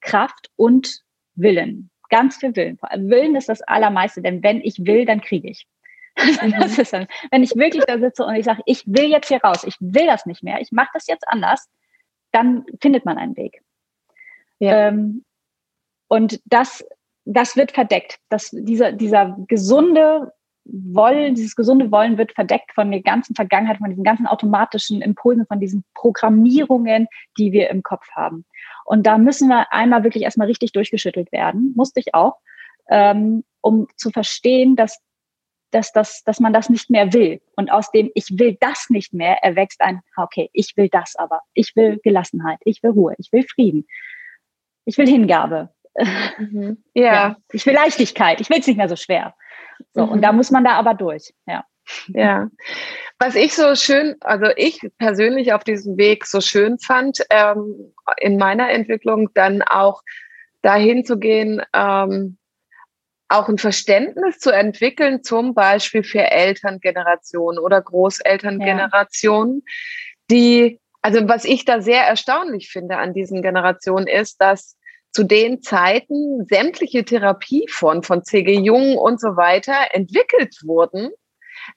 [0.00, 1.02] Kraft und
[1.34, 1.91] Willen.
[2.12, 2.78] Ganz viel Willen.
[2.94, 5.66] Willen ist das Allermeiste, denn wenn ich will, dann kriege ich.
[6.42, 6.52] Mhm.
[6.90, 9.76] dann, wenn ich wirklich da sitze und ich sage, ich will jetzt hier raus, ich
[9.80, 11.70] will das nicht mehr, ich mache das jetzt anders,
[12.32, 13.62] dann findet man einen Weg.
[14.58, 14.88] Ja.
[14.88, 15.24] Ähm,
[16.08, 16.84] und das,
[17.24, 18.18] das wird verdeckt.
[18.28, 23.88] Das, dieser, dieser gesunde wollen, dieses gesunde Wollen wird verdeckt von der ganzen Vergangenheit, von
[23.88, 28.44] diesen ganzen automatischen Impulsen, von diesen Programmierungen, die wir im Kopf haben.
[28.84, 32.36] Und da müssen wir einmal wirklich erstmal richtig durchgeschüttelt werden, musste ich auch,
[32.88, 35.00] ähm, um zu verstehen, dass,
[35.70, 37.40] dass, dass, dass man das nicht mehr will.
[37.56, 41.40] Und aus dem Ich will das nicht mehr erwächst ein, okay, ich will das aber.
[41.54, 43.86] Ich will Gelassenheit, ich will Ruhe, ich will Frieden,
[44.84, 45.70] ich will Hingabe.
[46.38, 46.82] Mhm.
[46.94, 47.04] Ja.
[47.04, 47.36] ja.
[47.52, 49.34] Ich will Leichtigkeit, ich will es nicht mehr so schwer.
[49.92, 50.12] So, mhm.
[50.12, 51.64] und da muss man da aber durch, ja.
[52.08, 52.48] Ja,
[53.18, 58.36] was ich so schön, also ich persönlich auf diesem Weg so schön fand, ähm, in
[58.36, 60.02] meiner Entwicklung dann auch
[60.62, 62.38] dahin zu gehen, ähm,
[63.28, 69.72] auch ein Verständnis zu entwickeln, zum Beispiel für Elterngenerationen oder Großelterngenerationen, ja.
[70.30, 74.76] die, also was ich da sehr erstaunlich finde an diesen Generationen ist, dass
[75.12, 78.60] zu den Zeiten sämtliche Therapieformen von C.G.
[78.60, 81.10] Jung und so weiter entwickelt wurden,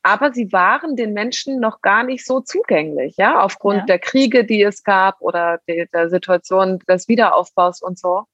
[0.02, 3.86] aber sie waren den Menschen noch gar nicht so zugänglich, ja, aufgrund ja.
[3.86, 8.26] der Kriege, die es gab oder der, der Situation des Wiederaufbaus und so.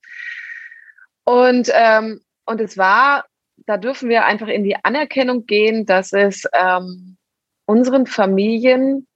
[1.23, 3.25] Und, ähm, und es war,
[3.65, 7.17] da dürfen wir einfach in die Anerkennung gehen, dass es ähm,
[7.65, 9.07] unseren Familien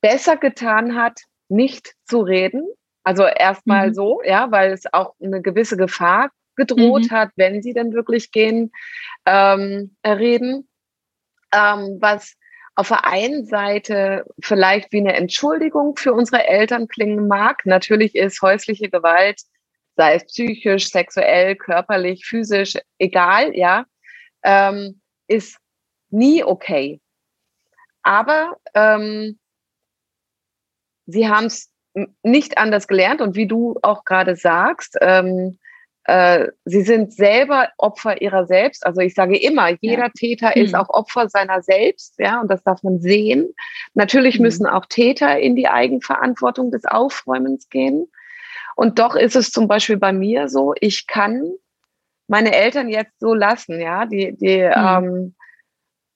[0.00, 2.66] besser getan hat, nicht zu reden.
[3.04, 3.94] Also erstmal mhm.
[3.94, 7.14] so, ja, weil es auch eine gewisse Gefahr gedroht mhm.
[7.14, 8.70] hat, wenn sie denn wirklich gehen,
[9.26, 10.68] ähm, reden.
[11.54, 12.34] Ähm, was
[12.76, 17.64] auf der einen Seite vielleicht wie eine Entschuldigung für unsere Eltern klingen mag.
[17.64, 19.42] Natürlich ist häusliche Gewalt,
[19.96, 23.84] sei es psychisch, sexuell, körperlich, physisch, egal, ja,
[24.42, 25.58] ähm, ist
[26.10, 27.00] nie okay.
[28.02, 29.38] Aber ähm,
[31.06, 31.70] sie haben es
[32.22, 35.58] nicht anders gelernt und wie du auch gerade sagst, ähm,
[36.04, 38.86] äh, sie sind selber Opfer ihrer selbst.
[38.86, 40.08] Also ich sage immer, jeder ja.
[40.10, 40.62] Täter mhm.
[40.62, 43.54] ist auch Opfer seiner selbst, ja, und das darf man sehen.
[43.94, 44.44] Natürlich mhm.
[44.44, 48.10] müssen auch Täter in die Eigenverantwortung des Aufräumens gehen.
[48.76, 51.52] Und doch ist es zum Beispiel bei mir so, ich kann
[52.28, 54.72] meine Eltern jetzt so lassen, ja, die, die, mhm.
[54.76, 55.34] ähm,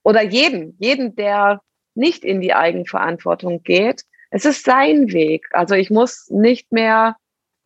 [0.02, 1.60] oder jeden, jeden, der
[1.94, 5.46] nicht in die Eigenverantwortung geht, es ist sein Weg.
[5.52, 7.16] Also ich muss nicht mehr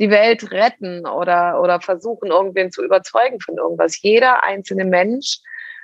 [0.01, 4.01] die Welt retten oder, oder versuchen, irgendwen zu überzeugen von irgendwas.
[4.03, 5.39] Jeder einzelne Mensch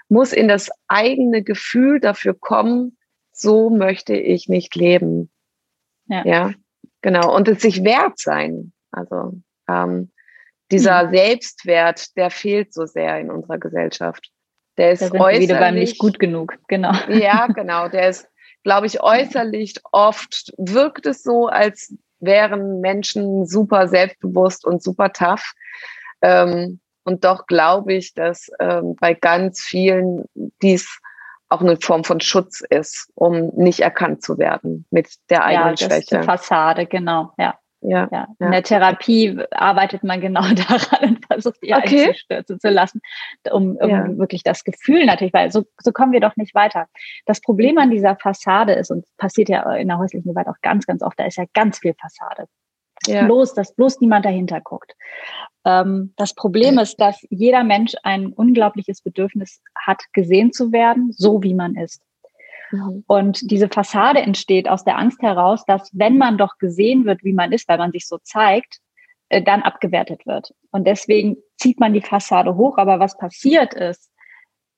[0.08, 2.96] muss in das eigene Gefühl dafür kommen,
[3.32, 5.30] so möchte ich nicht leben.
[6.06, 6.52] Ja, ja
[7.02, 7.34] genau.
[7.34, 8.72] Und es sich wert sein.
[8.90, 9.34] Also
[9.68, 10.10] ähm,
[10.70, 11.10] dieser hm.
[11.10, 14.30] Selbstwert, der fehlt so sehr in unserer Gesellschaft.
[14.78, 16.92] Der ist da sind äußerlich, wieder beim nicht gut genug, genau.
[17.08, 17.88] Ja, genau.
[17.88, 18.28] Der ist
[18.62, 25.52] glaube ich, äußerlich oft wirkt es so, als wären Menschen super selbstbewusst und super tough.
[26.22, 30.24] Ähm, und doch glaube ich, dass ähm, bei ganz vielen
[30.62, 31.00] dies
[31.48, 35.86] auch eine Form von Schutz ist, um nicht erkannt zu werden mit der eigenen ja,
[35.86, 36.16] Schwäche.
[36.16, 37.58] Ja, Fassade, genau, ja.
[37.80, 38.26] Ja, ja.
[38.40, 42.06] In der Therapie arbeitet man genau daran und versucht, die okay.
[42.06, 43.00] einzustürzen zu lassen,
[43.50, 44.18] um, um ja.
[44.18, 46.86] wirklich das Gefühl natürlich, weil so, so kommen wir doch nicht weiter.
[47.26, 50.86] Das Problem an dieser Fassade ist, und passiert ja in der häuslichen Gewalt auch ganz,
[50.86, 52.46] ganz oft, da ist ja ganz viel Fassade.
[53.06, 53.24] Ja.
[53.24, 54.94] Bloß, dass bloß niemand dahinter guckt.
[55.64, 61.42] Ähm, das Problem ist, dass jeder Mensch ein unglaubliches Bedürfnis hat, gesehen zu werden, so
[61.42, 62.02] wie man ist.
[62.70, 63.04] Mhm.
[63.06, 67.32] Und diese Fassade entsteht aus der Angst heraus, dass wenn man doch gesehen wird, wie
[67.32, 68.78] man ist, weil man sich so zeigt,
[69.28, 70.54] äh, dann abgewertet wird.
[70.70, 72.78] Und deswegen zieht man die Fassade hoch.
[72.78, 74.10] Aber was passiert ist,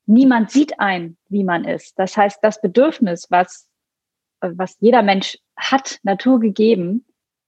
[0.07, 1.99] niemand sieht ein, wie man ist.
[1.99, 3.69] Das heißt, das Bedürfnis, was,
[4.41, 7.05] was jeder Mensch hat, naturgegeben,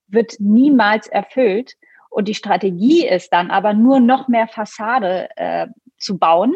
[0.07, 1.75] wird niemals erfüllt.
[2.11, 6.55] Und die Strategie ist dann aber nur noch mehr Fassade äh, zu bauen,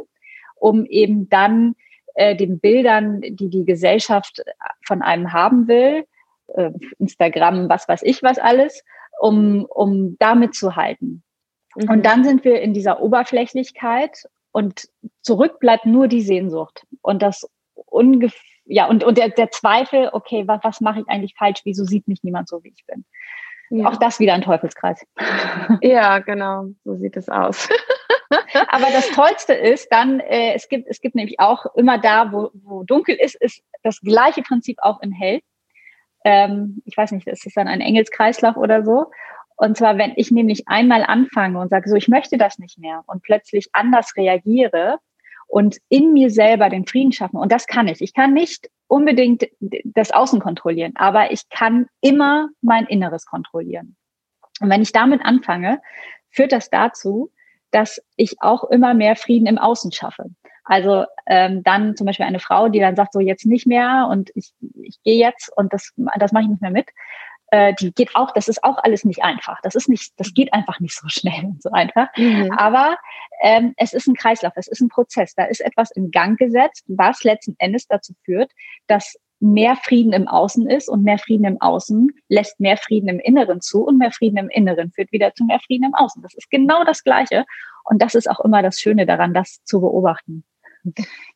[0.57, 1.75] um eben dann
[2.16, 4.42] äh, den Bildern, die die Gesellschaft
[4.85, 6.05] von einem haben will,
[6.48, 8.85] äh, Instagram, was weiß ich was alles,
[9.20, 11.22] um, um damit zu halten.
[11.74, 11.90] Mhm.
[11.90, 14.88] Und dann sind wir in dieser Oberflächlichkeit und
[15.22, 20.46] zurück bleibt nur die Sehnsucht und das ungefähr ja, und, und der, der Zweifel, okay,
[20.46, 21.61] was, was mache ich eigentlich falsch?
[21.64, 23.05] Wieso sieht mich niemand so, wie ich bin?
[23.70, 23.88] Ja.
[23.88, 25.07] Auch das wieder ein Teufelskreis.
[25.83, 27.68] Ja, genau, so sieht es aus.
[28.69, 32.51] Aber das Tollste ist dann, äh, es gibt, es gibt nämlich auch immer da, wo,
[32.55, 35.40] wo dunkel ist, ist das gleiche Prinzip auch in hell.
[36.25, 39.07] Ähm, ich weiß nicht, ist das dann ein Engelskreislauf oder so?
[39.57, 43.03] Und zwar, wenn ich nämlich einmal anfange und sage, so, ich möchte das nicht mehr
[43.07, 44.99] und plötzlich anders reagiere
[45.47, 47.38] und in mir selber den Frieden schaffen.
[47.38, 48.01] Und das kann ich.
[48.01, 53.97] Ich kann nicht unbedingt das Außen kontrollieren, aber ich kann immer mein Inneres kontrollieren.
[54.61, 55.81] Und wenn ich damit anfange,
[56.31, 57.33] führt das dazu,
[57.77, 60.31] dass ich auch immer mehr Frieden im Außen schaffe.
[60.65, 64.31] Also ähm, dann zum Beispiel eine Frau, die dann sagt, so jetzt nicht mehr und
[64.35, 66.89] ich, ich gehe jetzt und das, das mache ich nicht mehr mit.
[67.51, 69.61] Äh, die geht auch, das ist auch alles nicht einfach.
[69.61, 72.09] Das ist nicht, das geht einfach nicht so schnell und so einfach.
[72.17, 72.51] Mhm.
[72.53, 72.97] Aber
[73.43, 75.35] ähm, es ist ein Kreislauf, es ist ein Prozess.
[75.35, 78.53] Da ist etwas in Gang gesetzt, was letzten Endes dazu führt,
[78.87, 83.20] dass mehr Frieden im Außen ist und mehr Frieden im Außen lässt mehr Frieden im
[83.20, 86.22] Inneren zu und mehr Frieden im Inneren führt wieder zu mehr Frieden im Außen.
[86.22, 87.44] Das ist genau das Gleiche
[87.85, 90.44] und das ist auch immer das Schöne daran, das zu beobachten.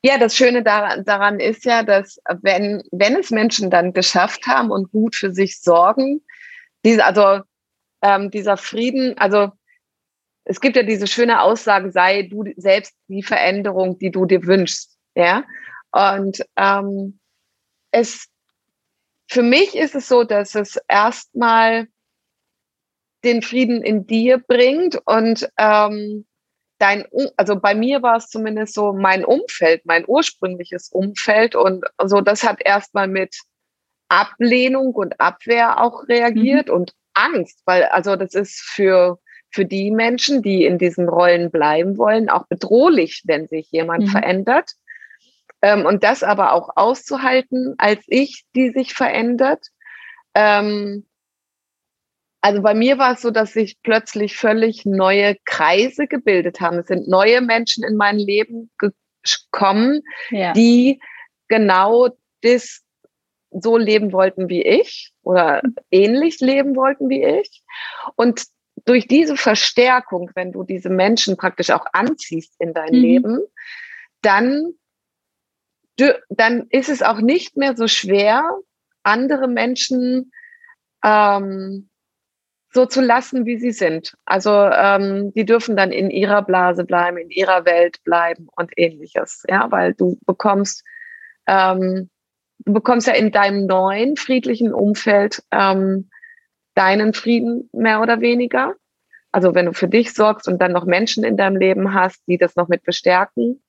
[0.03, 4.93] Ja, das Schöne daran, ist ja, dass wenn, wenn es Menschen dann geschafft haben und
[4.93, 6.23] gut für sich sorgen,
[6.85, 7.43] diese, also
[8.03, 9.51] ähm, dieser Frieden, also
[10.45, 14.97] es gibt ja diese schöne Aussage, sei du selbst die Veränderung, die du dir wünschst.
[15.15, 15.45] Ja.
[15.93, 17.20] Und ähm,
[17.91, 18.29] es,
[19.29, 21.89] für mich ist es so, dass es erstmal
[23.25, 26.27] den Frieden in dir bringt und ähm,
[26.79, 27.05] dein,
[27.37, 32.43] also bei mir war es zumindest so mein Umfeld, mein ursprüngliches Umfeld und so, das
[32.43, 33.37] hat erstmal mit
[34.09, 36.75] Ablehnung und Abwehr auch reagiert mhm.
[36.75, 39.19] und Angst, weil also das ist für
[39.53, 44.09] für die Menschen, die in diesen Rollen bleiben wollen, auch bedrohlich, wenn sich jemand mhm.
[44.09, 44.71] verändert.
[45.63, 49.67] Ähm, und das aber auch auszuhalten als ich, die sich verändert.
[50.35, 51.07] Ähm,
[52.41, 56.79] also bei mir war es so, dass sich plötzlich völlig neue Kreise gebildet haben.
[56.79, 60.53] Es sind neue Menschen in mein Leben gekommen, ja.
[60.55, 61.01] die
[61.49, 62.09] genau
[62.41, 62.83] das
[63.51, 67.63] so leben wollten wie ich oder ähnlich leben wollten wie ich.
[68.17, 68.45] Und
[68.85, 73.01] durch diese Verstärkung, wenn du diese Menschen praktisch auch anziehst in dein mhm.
[73.01, 73.41] Leben,
[74.23, 74.75] dann,
[76.29, 78.45] dann ist es auch nicht mehr so schwer,
[79.03, 80.33] andere Menschen
[81.05, 81.89] ähm,
[82.73, 84.15] so zu lassen, wie sie sind.
[84.25, 89.43] Also ähm, die dürfen dann in ihrer Blase bleiben, in ihrer Welt bleiben und ähnliches.
[89.49, 90.85] Ja, weil du bekommst,
[91.47, 92.11] ähm,
[92.61, 96.11] du bekommst ja in deinem neuen friedlichen Umfeld ähm,
[96.75, 98.75] deinen Frieden mehr oder weniger.
[99.33, 102.39] Also wenn du für dich sorgst und dann noch Menschen in deinem Leben hast, die
[102.39, 103.63] das noch mit bestärken.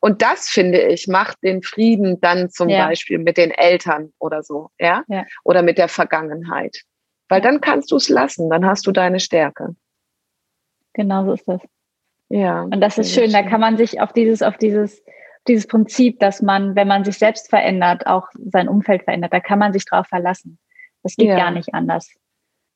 [0.00, 2.86] Und das finde ich macht den Frieden dann zum ja.
[2.86, 5.04] Beispiel mit den Eltern oder so, ja?
[5.08, 6.82] ja, oder mit der Vergangenheit.
[7.28, 7.50] Weil ja.
[7.50, 9.74] dann kannst du es lassen, dann hast du deine Stärke.
[10.94, 11.60] Genau so ist das.
[12.28, 12.62] Ja.
[12.62, 15.02] Und das ist schön, schön, da kann man sich auf dieses, auf dieses,
[15.46, 19.58] dieses Prinzip, dass man, wenn man sich selbst verändert, auch sein Umfeld verändert, da kann
[19.58, 20.58] man sich drauf verlassen.
[21.02, 22.12] Das geht gar nicht anders.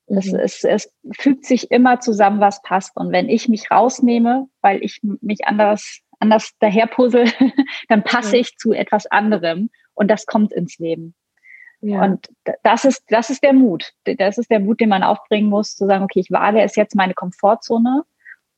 [0.07, 0.39] Es, mhm.
[0.41, 2.97] es, es fügt sich immer zusammen, was passt.
[2.97, 7.25] Und wenn ich mich rausnehme, weil ich mich anders, anders daherpuzzle,
[7.89, 8.43] dann passe ja.
[8.43, 11.15] ich zu etwas anderem und das kommt ins Leben.
[11.83, 12.05] Ja.
[12.05, 12.29] Und
[12.63, 13.93] das ist, das ist der Mut.
[14.05, 16.95] Das ist der Mut, den man aufbringen muss, zu sagen, okay, ich wage es jetzt
[16.95, 18.05] meine Komfortzone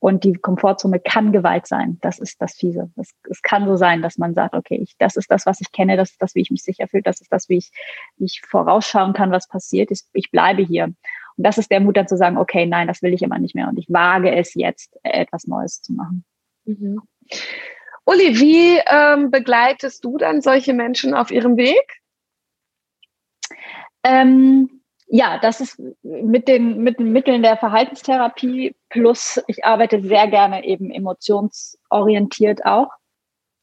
[0.01, 1.98] und die Komfortzone kann Gewalt sein.
[2.01, 2.90] Das ist das Fiese.
[2.96, 5.70] Es, es kann so sein, dass man sagt, okay, ich, das ist das, was ich
[5.70, 7.70] kenne, das ist das, wie ich mich sicher fühle, das ist das, wie ich,
[8.16, 9.92] wie ich vorausschauen kann, was passiert.
[9.92, 10.87] Ich, ich bleibe hier.
[10.87, 13.55] Und das ist der Mut dann zu sagen, okay, nein, das will ich immer nicht
[13.55, 16.25] mehr und ich wage es jetzt, etwas Neues zu machen.
[16.64, 17.01] Mhm.
[18.04, 22.00] Uli, wie ähm, begleitest du dann solche Menschen auf ihrem Weg?
[24.02, 30.26] Ähm, ja, das ist mit den, mit den Mitteln der Verhaltenstherapie plus ich arbeite sehr
[30.26, 32.88] gerne eben emotionsorientiert auch.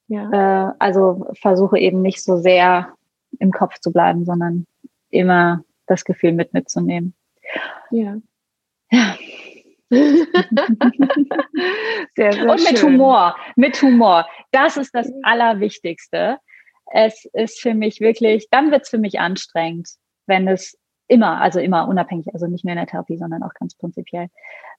[0.08, 0.70] Ja.
[0.70, 2.94] Äh, also versuche eben nicht so sehr
[3.40, 4.66] im Kopf zu bleiben, sondern
[5.10, 7.14] immer das Gefühl mit mitzunehmen.
[7.92, 8.18] Ja.
[8.92, 9.16] Ja.
[12.16, 12.94] sehr, sehr Und mit schön.
[12.94, 14.28] Humor, mit Humor.
[14.52, 16.38] Das ist das Allerwichtigste.
[16.92, 19.90] Es ist für mich wirklich, dann wird es für mich anstrengend,
[20.26, 20.78] wenn es
[21.10, 24.30] immer, also immer unabhängig, also nicht nur in der Therapie, sondern auch ganz prinzipiell,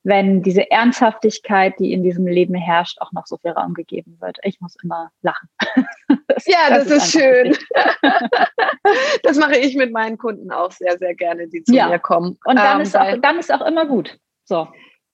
[0.03, 4.38] wenn diese Ernsthaftigkeit, die in diesem Leben herrscht, auch noch so viel Raum gegeben wird.
[4.42, 5.49] Ich muss immer lachen.
[6.27, 7.57] Das, ja, das, das ist, ist schön.
[9.25, 11.88] das mache ich mit meinen Kunden auch sehr, sehr gerne, die zu ja.
[11.88, 12.38] mir kommen.
[12.44, 14.16] Und dann, ähm, ist auch, dann ist auch immer gut.
[14.44, 14.68] So.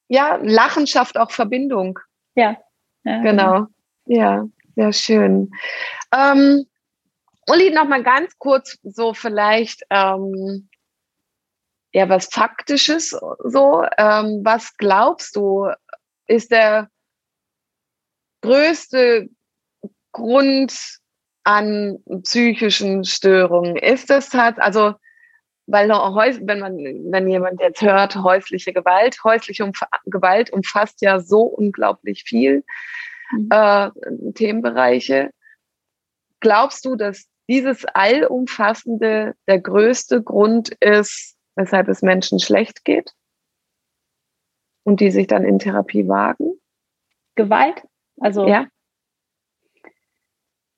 [0.09, 1.99] Ja, Lachen schafft auch Verbindung.
[2.35, 2.57] Ja.
[3.05, 3.67] ja genau.
[4.07, 4.45] Ja,
[4.77, 5.51] sehr schön.
[6.15, 6.67] Ähm,
[7.49, 10.69] Uli, noch mal ganz kurz so vielleicht ähm,
[11.93, 13.85] ja was Faktisches so.
[13.99, 15.71] Ähm, was glaubst du,
[16.27, 16.89] ist der
[18.43, 19.29] größte
[20.13, 20.99] Grund
[21.45, 23.77] an psychischen Störungen?
[23.77, 24.95] Ist das halt, also
[25.67, 31.43] weil wenn man, wenn jemand jetzt hört, häusliche Gewalt, häusliche Umf Gewalt umfasst ja so
[31.43, 32.65] unglaublich viel
[33.33, 33.49] mhm.
[33.51, 33.91] äh,
[34.35, 35.31] Themenbereiche.
[36.41, 43.13] Glaubst du, dass dieses Allumfassende der größte Grund ist, weshalb es Menschen schlecht geht
[44.85, 46.61] und die sich dann in Therapie wagen?
[47.35, 47.83] Gewalt?
[48.21, 48.67] Also ja.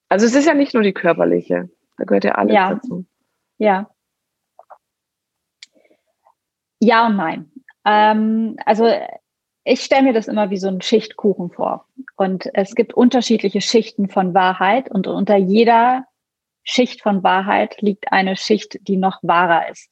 [0.08, 2.74] Also es ist ja nicht nur die körperliche, da gehört ja alles ja.
[2.74, 3.04] dazu.
[3.58, 3.90] Ja.
[6.80, 7.50] Ja und nein.
[7.84, 8.90] Ähm, also
[9.64, 11.86] ich stelle mir das immer wie so ein Schichtkuchen vor.
[12.16, 16.04] Und es gibt unterschiedliche Schichten von Wahrheit und unter jeder
[16.62, 19.90] Schicht von Wahrheit liegt eine Schicht, die noch wahrer ist.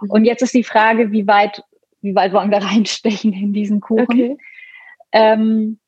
[0.00, 0.10] Mhm.
[0.10, 1.62] Und jetzt ist die Frage, wie weit,
[2.00, 4.04] wie weit wollen wir reinstechen in diesen Kuchen?
[4.04, 4.38] Okay.
[5.12, 5.78] Ähm,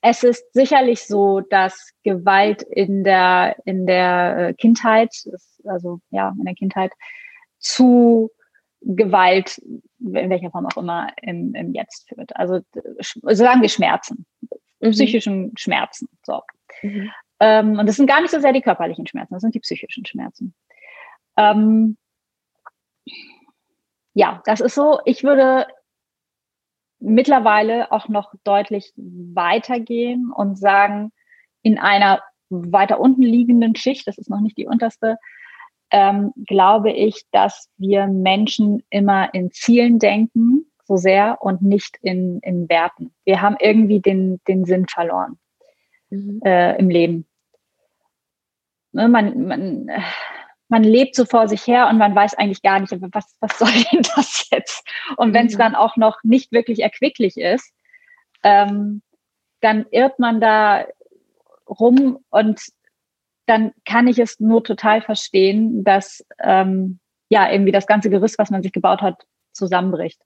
[0.00, 5.14] es ist sicherlich so, dass Gewalt in der, in der äh, Kindheit,
[5.64, 6.92] also ja, in der Kindheit
[7.58, 8.30] zu
[8.84, 9.58] Gewalt,
[9.98, 12.36] in welcher Form auch immer, im, im Jetzt führt.
[12.36, 12.60] Also
[13.22, 14.26] sagen wir Schmerzen,
[14.80, 14.90] mhm.
[14.90, 16.08] psychischen Schmerzen.
[16.22, 16.42] So.
[16.82, 17.10] Mhm.
[17.40, 20.04] Ähm, und das sind gar nicht so sehr die körperlichen Schmerzen, das sind die psychischen
[20.06, 20.54] Schmerzen.
[21.36, 21.96] Ähm,
[24.12, 25.66] ja, das ist so, ich würde
[27.00, 31.12] mittlerweile auch noch deutlich weitergehen und sagen,
[31.62, 35.18] in einer weiter unten liegenden Schicht, das ist noch nicht die unterste,
[35.94, 42.40] ähm, glaube ich, dass wir Menschen immer in Zielen denken, so sehr und nicht in,
[42.40, 43.14] in Werten.
[43.24, 45.38] Wir haben irgendwie den, den Sinn verloren
[46.10, 46.40] mhm.
[46.44, 47.26] äh, im Leben.
[48.90, 49.88] Ne, man, man,
[50.66, 53.68] man lebt so vor sich her und man weiß eigentlich gar nicht, was, was soll
[53.92, 54.84] denn das jetzt?
[55.16, 55.58] Und wenn es mhm.
[55.58, 57.72] dann auch noch nicht wirklich erquicklich ist,
[58.42, 59.00] ähm,
[59.60, 60.86] dann irrt man da
[61.68, 62.60] rum und
[63.46, 68.50] dann kann ich es nur total verstehen, dass ähm, ja irgendwie das ganze Gerüst, was
[68.50, 70.20] man sich gebaut hat, zusammenbricht.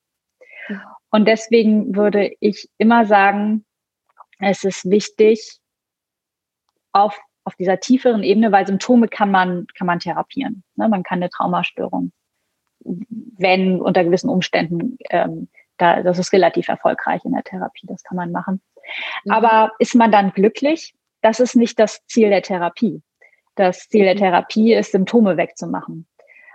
[1.11, 3.64] Und deswegen würde ich immer sagen,
[4.39, 5.59] es ist wichtig,
[6.93, 10.64] auf, auf dieser tieferen Ebene, weil Symptome kann man, kann man therapieren.
[10.77, 10.89] Ne?
[10.89, 12.12] Man kann eine Traumastörung,
[12.81, 18.16] wenn unter gewissen Umständen, ähm, da, das ist relativ erfolgreich in der Therapie, das kann
[18.16, 18.61] man machen.
[19.25, 19.33] Mhm.
[19.33, 20.95] Aber ist man dann glücklich?
[21.21, 23.03] Das ist nicht das Ziel der Therapie.
[23.59, 24.18] Das Ziel der mhm.
[24.18, 26.06] Therapie ist, Symptome wegzumachen.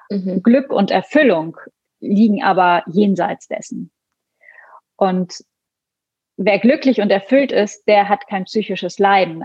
[0.10, 0.42] Mhm.
[0.42, 1.58] Glück und Erfüllung
[2.00, 3.92] liegen aber jenseits dessen.
[4.96, 5.44] Und
[6.38, 9.44] wer glücklich und erfüllt ist, der hat kein psychisches Leiden.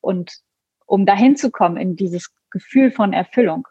[0.00, 0.32] Und
[0.86, 3.68] um dahin zu kommen in dieses Gefühl von Erfüllung,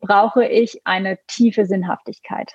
[0.00, 2.54] brauche ich eine tiefe Sinnhaftigkeit.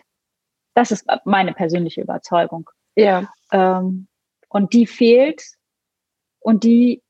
[0.76, 2.70] Das ist meine persönliche Überzeugung.
[2.95, 3.34] Ja.
[3.51, 4.07] Ähm,
[4.49, 5.43] und die fehlt
[6.39, 7.01] und die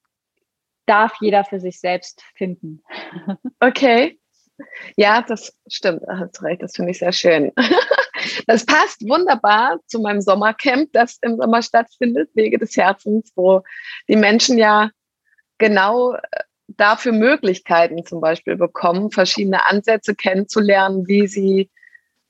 [0.85, 2.83] darf jeder für sich selbst finden.
[3.59, 4.19] Okay.
[4.95, 6.01] Ja, das stimmt.
[6.07, 6.61] Hast recht.
[6.61, 7.51] Das finde ich sehr schön.
[8.47, 13.61] Das passt wunderbar zu meinem Sommercamp, das im Sommer stattfindet, Wege des Herzens, wo
[14.07, 14.89] die Menschen ja
[15.57, 16.19] genau äh,
[16.67, 21.69] dafür Möglichkeiten zum Beispiel bekommen, verschiedene Ansätze kennenzulernen, wie sie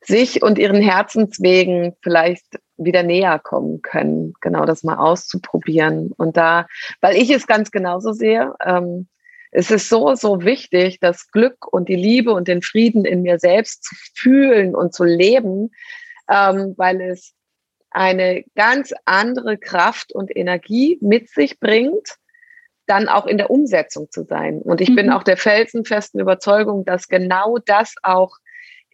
[0.05, 2.45] sich und ihren Herzenswegen vielleicht
[2.77, 6.11] wieder näher kommen können, genau das mal auszuprobieren.
[6.17, 6.67] Und da,
[7.01, 9.07] weil ich es ganz genauso sehe, ähm,
[9.51, 13.39] es ist so, so wichtig, das Glück und die Liebe und den Frieden in mir
[13.39, 15.71] selbst zu fühlen und zu leben,
[16.29, 17.33] ähm, weil es
[17.91, 22.17] eine ganz andere Kraft und Energie mit sich bringt,
[22.85, 24.61] dann auch in der Umsetzung zu sein.
[24.61, 24.95] Und ich mhm.
[24.95, 28.37] bin auch der felsenfesten Überzeugung, dass genau das auch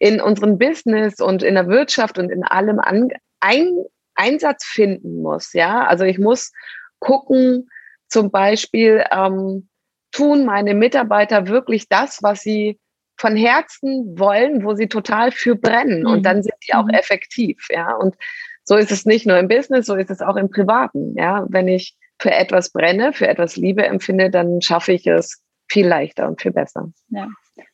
[0.02, 3.70] in unserem Business und in der Wirtschaft und in allem an, ein,
[4.16, 5.52] Einsatz finden muss.
[5.52, 6.50] Ja, also ich muss
[6.98, 7.68] gucken,
[8.08, 9.68] zum Beispiel, ähm,
[10.10, 12.80] tun meine Mitarbeiter wirklich das, was sie
[13.16, 16.04] von Herzen wollen, wo sie total für brennen.
[16.04, 16.22] Und mhm.
[16.24, 16.94] dann sind die auch mhm.
[16.94, 17.68] effektiv.
[17.70, 18.16] Ja, und
[18.64, 21.14] so ist es nicht nur im Business, so ist es auch im Privaten.
[21.16, 25.40] Ja, wenn ich für etwas brenne, für etwas Liebe empfinde, dann schaffe ich es
[25.70, 26.90] viel leichter und viel besser.
[27.10, 27.28] Ja.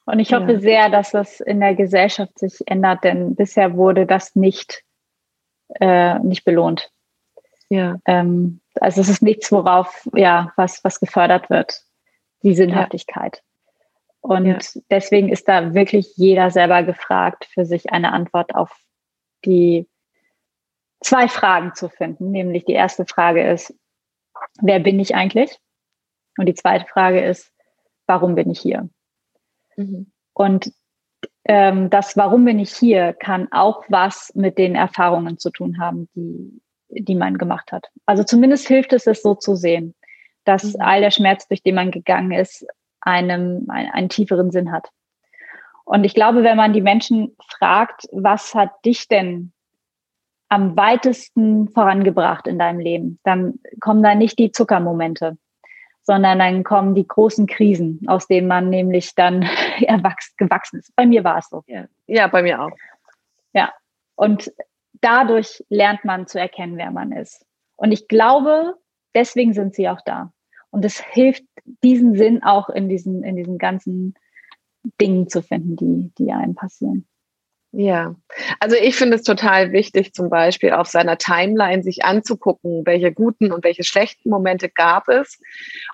[0.09, 0.61] Und ich hoffe ja.
[0.61, 4.83] sehr, dass das in der Gesellschaft sich ändert, denn bisher wurde das nicht,
[5.81, 6.91] äh, nicht belohnt.
[7.69, 7.99] Ja.
[8.07, 11.83] Ähm, also es ist nichts, worauf, ja, was, was gefördert wird
[12.43, 13.37] die Sinnhaftigkeit.
[13.37, 13.43] Ja.
[14.21, 14.59] Und ja.
[14.91, 18.75] deswegen ist da wirklich jeder selber gefragt, für sich eine Antwort auf
[19.45, 19.87] die
[21.01, 22.31] zwei Fragen zu finden.
[22.31, 23.75] Nämlich die erste Frage ist,
[24.63, 25.59] wer bin ich eigentlich?
[26.39, 27.53] Und die zweite Frage ist,
[28.07, 28.89] warum bin ich hier?
[29.79, 30.13] Mhm.
[30.35, 30.73] Und
[31.45, 36.09] ähm, das Warum bin ich hier kann auch was mit den Erfahrungen zu tun haben,
[36.15, 36.61] die,
[36.91, 37.87] die man gemacht hat.
[38.07, 39.95] Also zumindest hilft es, es so zu sehen
[40.49, 40.81] dass mhm.
[40.81, 42.67] all der Schmerz, durch den man gegangen ist,
[43.01, 44.89] einem ein, einen tieferen Sinn hat.
[45.85, 49.53] Und ich glaube, wenn man die Menschen fragt, was hat dich denn
[50.49, 55.37] am weitesten vorangebracht in deinem Leben, dann kommen da nicht die Zuckermomente,
[56.03, 59.49] sondern dann kommen die großen Krisen, aus denen man nämlich dann
[59.87, 60.95] erwachsen, gewachsen ist.
[60.97, 61.63] Bei mir war es so.
[61.67, 61.87] Ja.
[62.07, 62.71] ja, bei mir auch.
[63.53, 63.73] Ja,
[64.15, 64.53] und
[65.01, 67.45] dadurch lernt man zu erkennen, wer man ist.
[67.77, 68.75] Und ich glaube,
[69.15, 70.33] deswegen sind sie auch da.
[70.71, 71.45] Und es hilft,
[71.83, 74.15] diesen Sinn auch in diesen, in diesen ganzen
[75.01, 77.07] Dingen zu finden, die, die einem passieren.
[77.73, 78.17] Ja,
[78.61, 83.53] also ich finde es total wichtig, zum Beispiel auf seiner Timeline sich anzugucken, welche guten
[83.53, 85.39] und welche schlechten Momente gab es.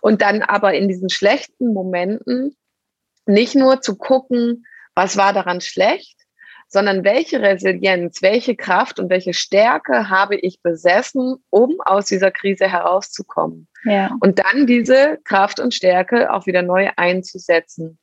[0.00, 2.56] Und dann aber in diesen schlechten Momenten
[3.26, 6.18] nicht nur zu gucken, was war daran schlecht,
[6.68, 12.68] sondern welche Resilienz, welche Kraft und welche Stärke habe ich besessen, um aus dieser Krise
[12.68, 13.68] herauszukommen.
[13.84, 14.10] Ja.
[14.20, 17.98] Und dann diese Kraft und Stärke auch wieder neu einzusetzen.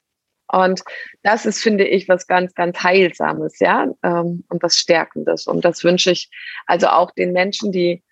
[0.48, 0.84] Und
[1.24, 5.48] das ist, finde ich, was ganz, ganz Heilsames, ja, ähm, und was Stärkendes.
[5.48, 6.30] Und das wünsche ich
[6.66, 8.04] also auch den Menschen, die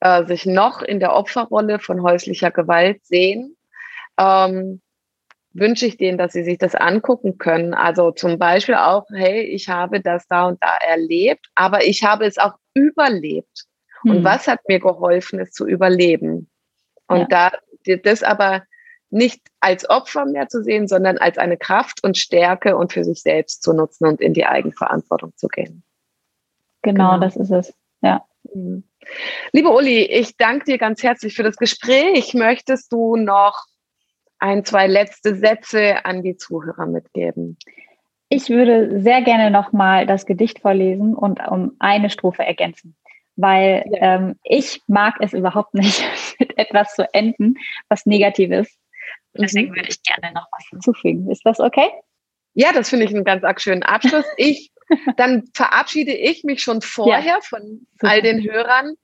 [0.00, 3.56] äh, sich noch in der Opferrolle von häuslicher Gewalt sehen,
[4.18, 4.82] ähm,
[5.54, 7.74] wünsche ich denen, dass sie sich das angucken können.
[7.74, 12.24] Also zum Beispiel auch, hey, ich habe das da und da erlebt, aber ich habe
[12.26, 13.66] es auch überlebt.
[14.04, 14.24] Und hm.
[14.24, 16.50] was hat mir geholfen, es zu überleben?
[17.06, 17.50] Und ja.
[17.84, 18.62] da das aber
[19.10, 23.20] nicht als Opfer mehr zu sehen, sondern als eine Kraft und Stärke und für sich
[23.20, 25.84] selbst zu nutzen und in die Eigenverantwortung zu gehen.
[26.80, 27.20] Genau, genau.
[27.20, 27.74] das ist es.
[28.00, 28.24] Ja.
[28.54, 28.84] Mhm.
[29.52, 32.34] Liebe Uli, ich danke dir ganz herzlich für das Gespräch.
[32.34, 33.66] Möchtest du noch
[34.42, 37.56] ein, zwei letzte Sätze an die Zuhörer mitgeben?
[38.28, 42.96] Ich würde sehr gerne nochmal das Gedicht vorlesen und um eine Strophe ergänzen,
[43.36, 44.16] weil ja.
[44.16, 46.02] ähm, ich mag es überhaupt nicht,
[46.40, 47.54] mit etwas zu enden,
[47.88, 48.76] was negativ ist.
[49.34, 51.30] Deswegen würde ich gerne noch was hinzufügen.
[51.30, 51.88] Ist das okay?
[52.54, 54.26] Ja, das finde ich einen ganz schönen Abschluss.
[54.36, 54.71] Ich,
[55.16, 57.38] dann verabschiede ich mich schon vorher ja.
[57.42, 58.94] von all den Hörern.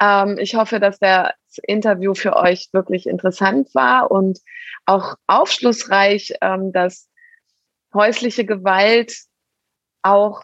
[0.00, 1.32] Ähm, ich hoffe, dass das
[1.62, 4.40] Interview für euch wirklich interessant war und
[4.86, 7.08] auch aufschlussreich, ähm, dass
[7.94, 9.14] häusliche Gewalt
[10.02, 10.42] auch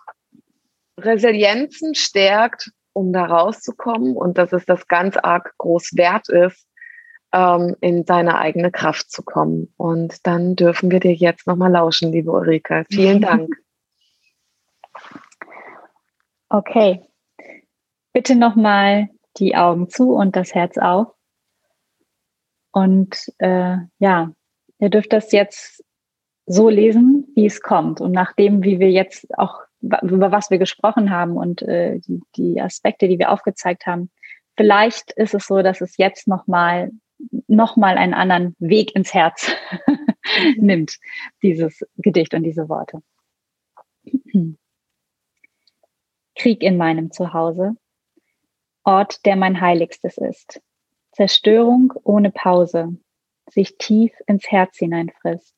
[0.99, 6.67] Resilienzen stärkt, um da rauszukommen und dass es das ganz arg groß wert ist,
[7.33, 9.73] ähm, in deine eigene Kraft zu kommen.
[9.77, 12.85] Und dann dürfen wir dir jetzt nochmal lauschen, liebe Ulrike.
[12.91, 13.51] Vielen Dank.
[16.49, 17.03] Okay.
[18.13, 21.09] Bitte nochmal die Augen zu und das Herz auf.
[22.73, 24.33] Und äh, ja,
[24.79, 25.85] ihr dürft das jetzt
[26.47, 28.01] so lesen, wie es kommt.
[28.01, 32.61] Und nachdem, wie wir jetzt auch über was wir gesprochen haben und äh, die, die
[32.61, 34.11] Aspekte, die wir aufgezeigt haben,
[34.57, 36.91] vielleicht ist es so, dass es jetzt nochmal
[37.47, 39.53] nochmal einen anderen Weg ins Herz
[40.57, 40.99] nimmt,
[41.43, 43.03] dieses Gedicht und diese Worte.
[46.35, 47.77] Krieg in meinem Zuhause,
[48.85, 50.61] Ort, der mein Heiligstes ist.
[51.13, 52.97] Zerstörung ohne Pause,
[53.49, 55.57] sich tief ins Herz hineinfrisst.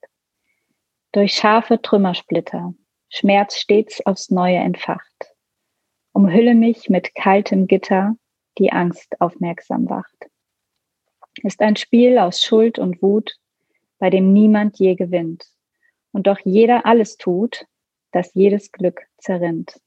[1.13, 2.75] Durch scharfe Trümmersplitter,
[3.09, 5.35] Schmerz stets aufs Neue entfacht.
[6.13, 8.17] Umhülle mich mit kaltem Gitter,
[8.59, 10.29] die Angst aufmerksam wacht
[11.43, 13.37] ist ein Spiel aus Schuld und Wut,
[13.99, 15.47] bei dem niemand je gewinnt
[16.13, 17.67] und doch jeder alles tut,
[18.13, 19.81] dass jedes Glück zerrinnt.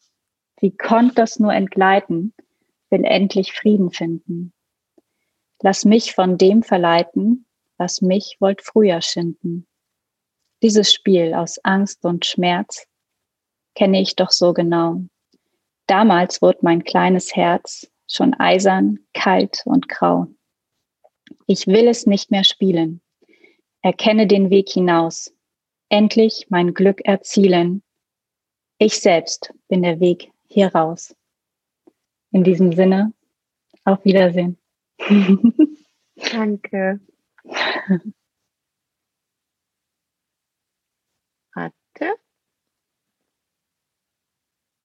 [0.59, 2.33] Wie konnt das nur entgleiten,
[2.89, 4.53] will endlich Frieden finden.
[5.61, 7.45] Lass mich von dem verleiten,
[7.77, 9.67] was mich wollt früher schinden.
[10.61, 12.85] Dieses Spiel aus Angst und Schmerz
[13.75, 15.01] kenne ich doch so genau.
[15.87, 20.27] Damals wurde mein kleines Herz schon eisern, kalt und grau.
[21.47, 23.01] Ich will es nicht mehr spielen.
[23.81, 25.33] Erkenne den Weg hinaus.
[25.87, 27.81] Endlich mein Glück erzielen.
[28.77, 31.15] Ich selbst bin der Weg hier raus.
[32.31, 33.13] In diesem Sinne,
[33.85, 34.57] auf Wiedersehen.
[36.31, 36.99] Danke.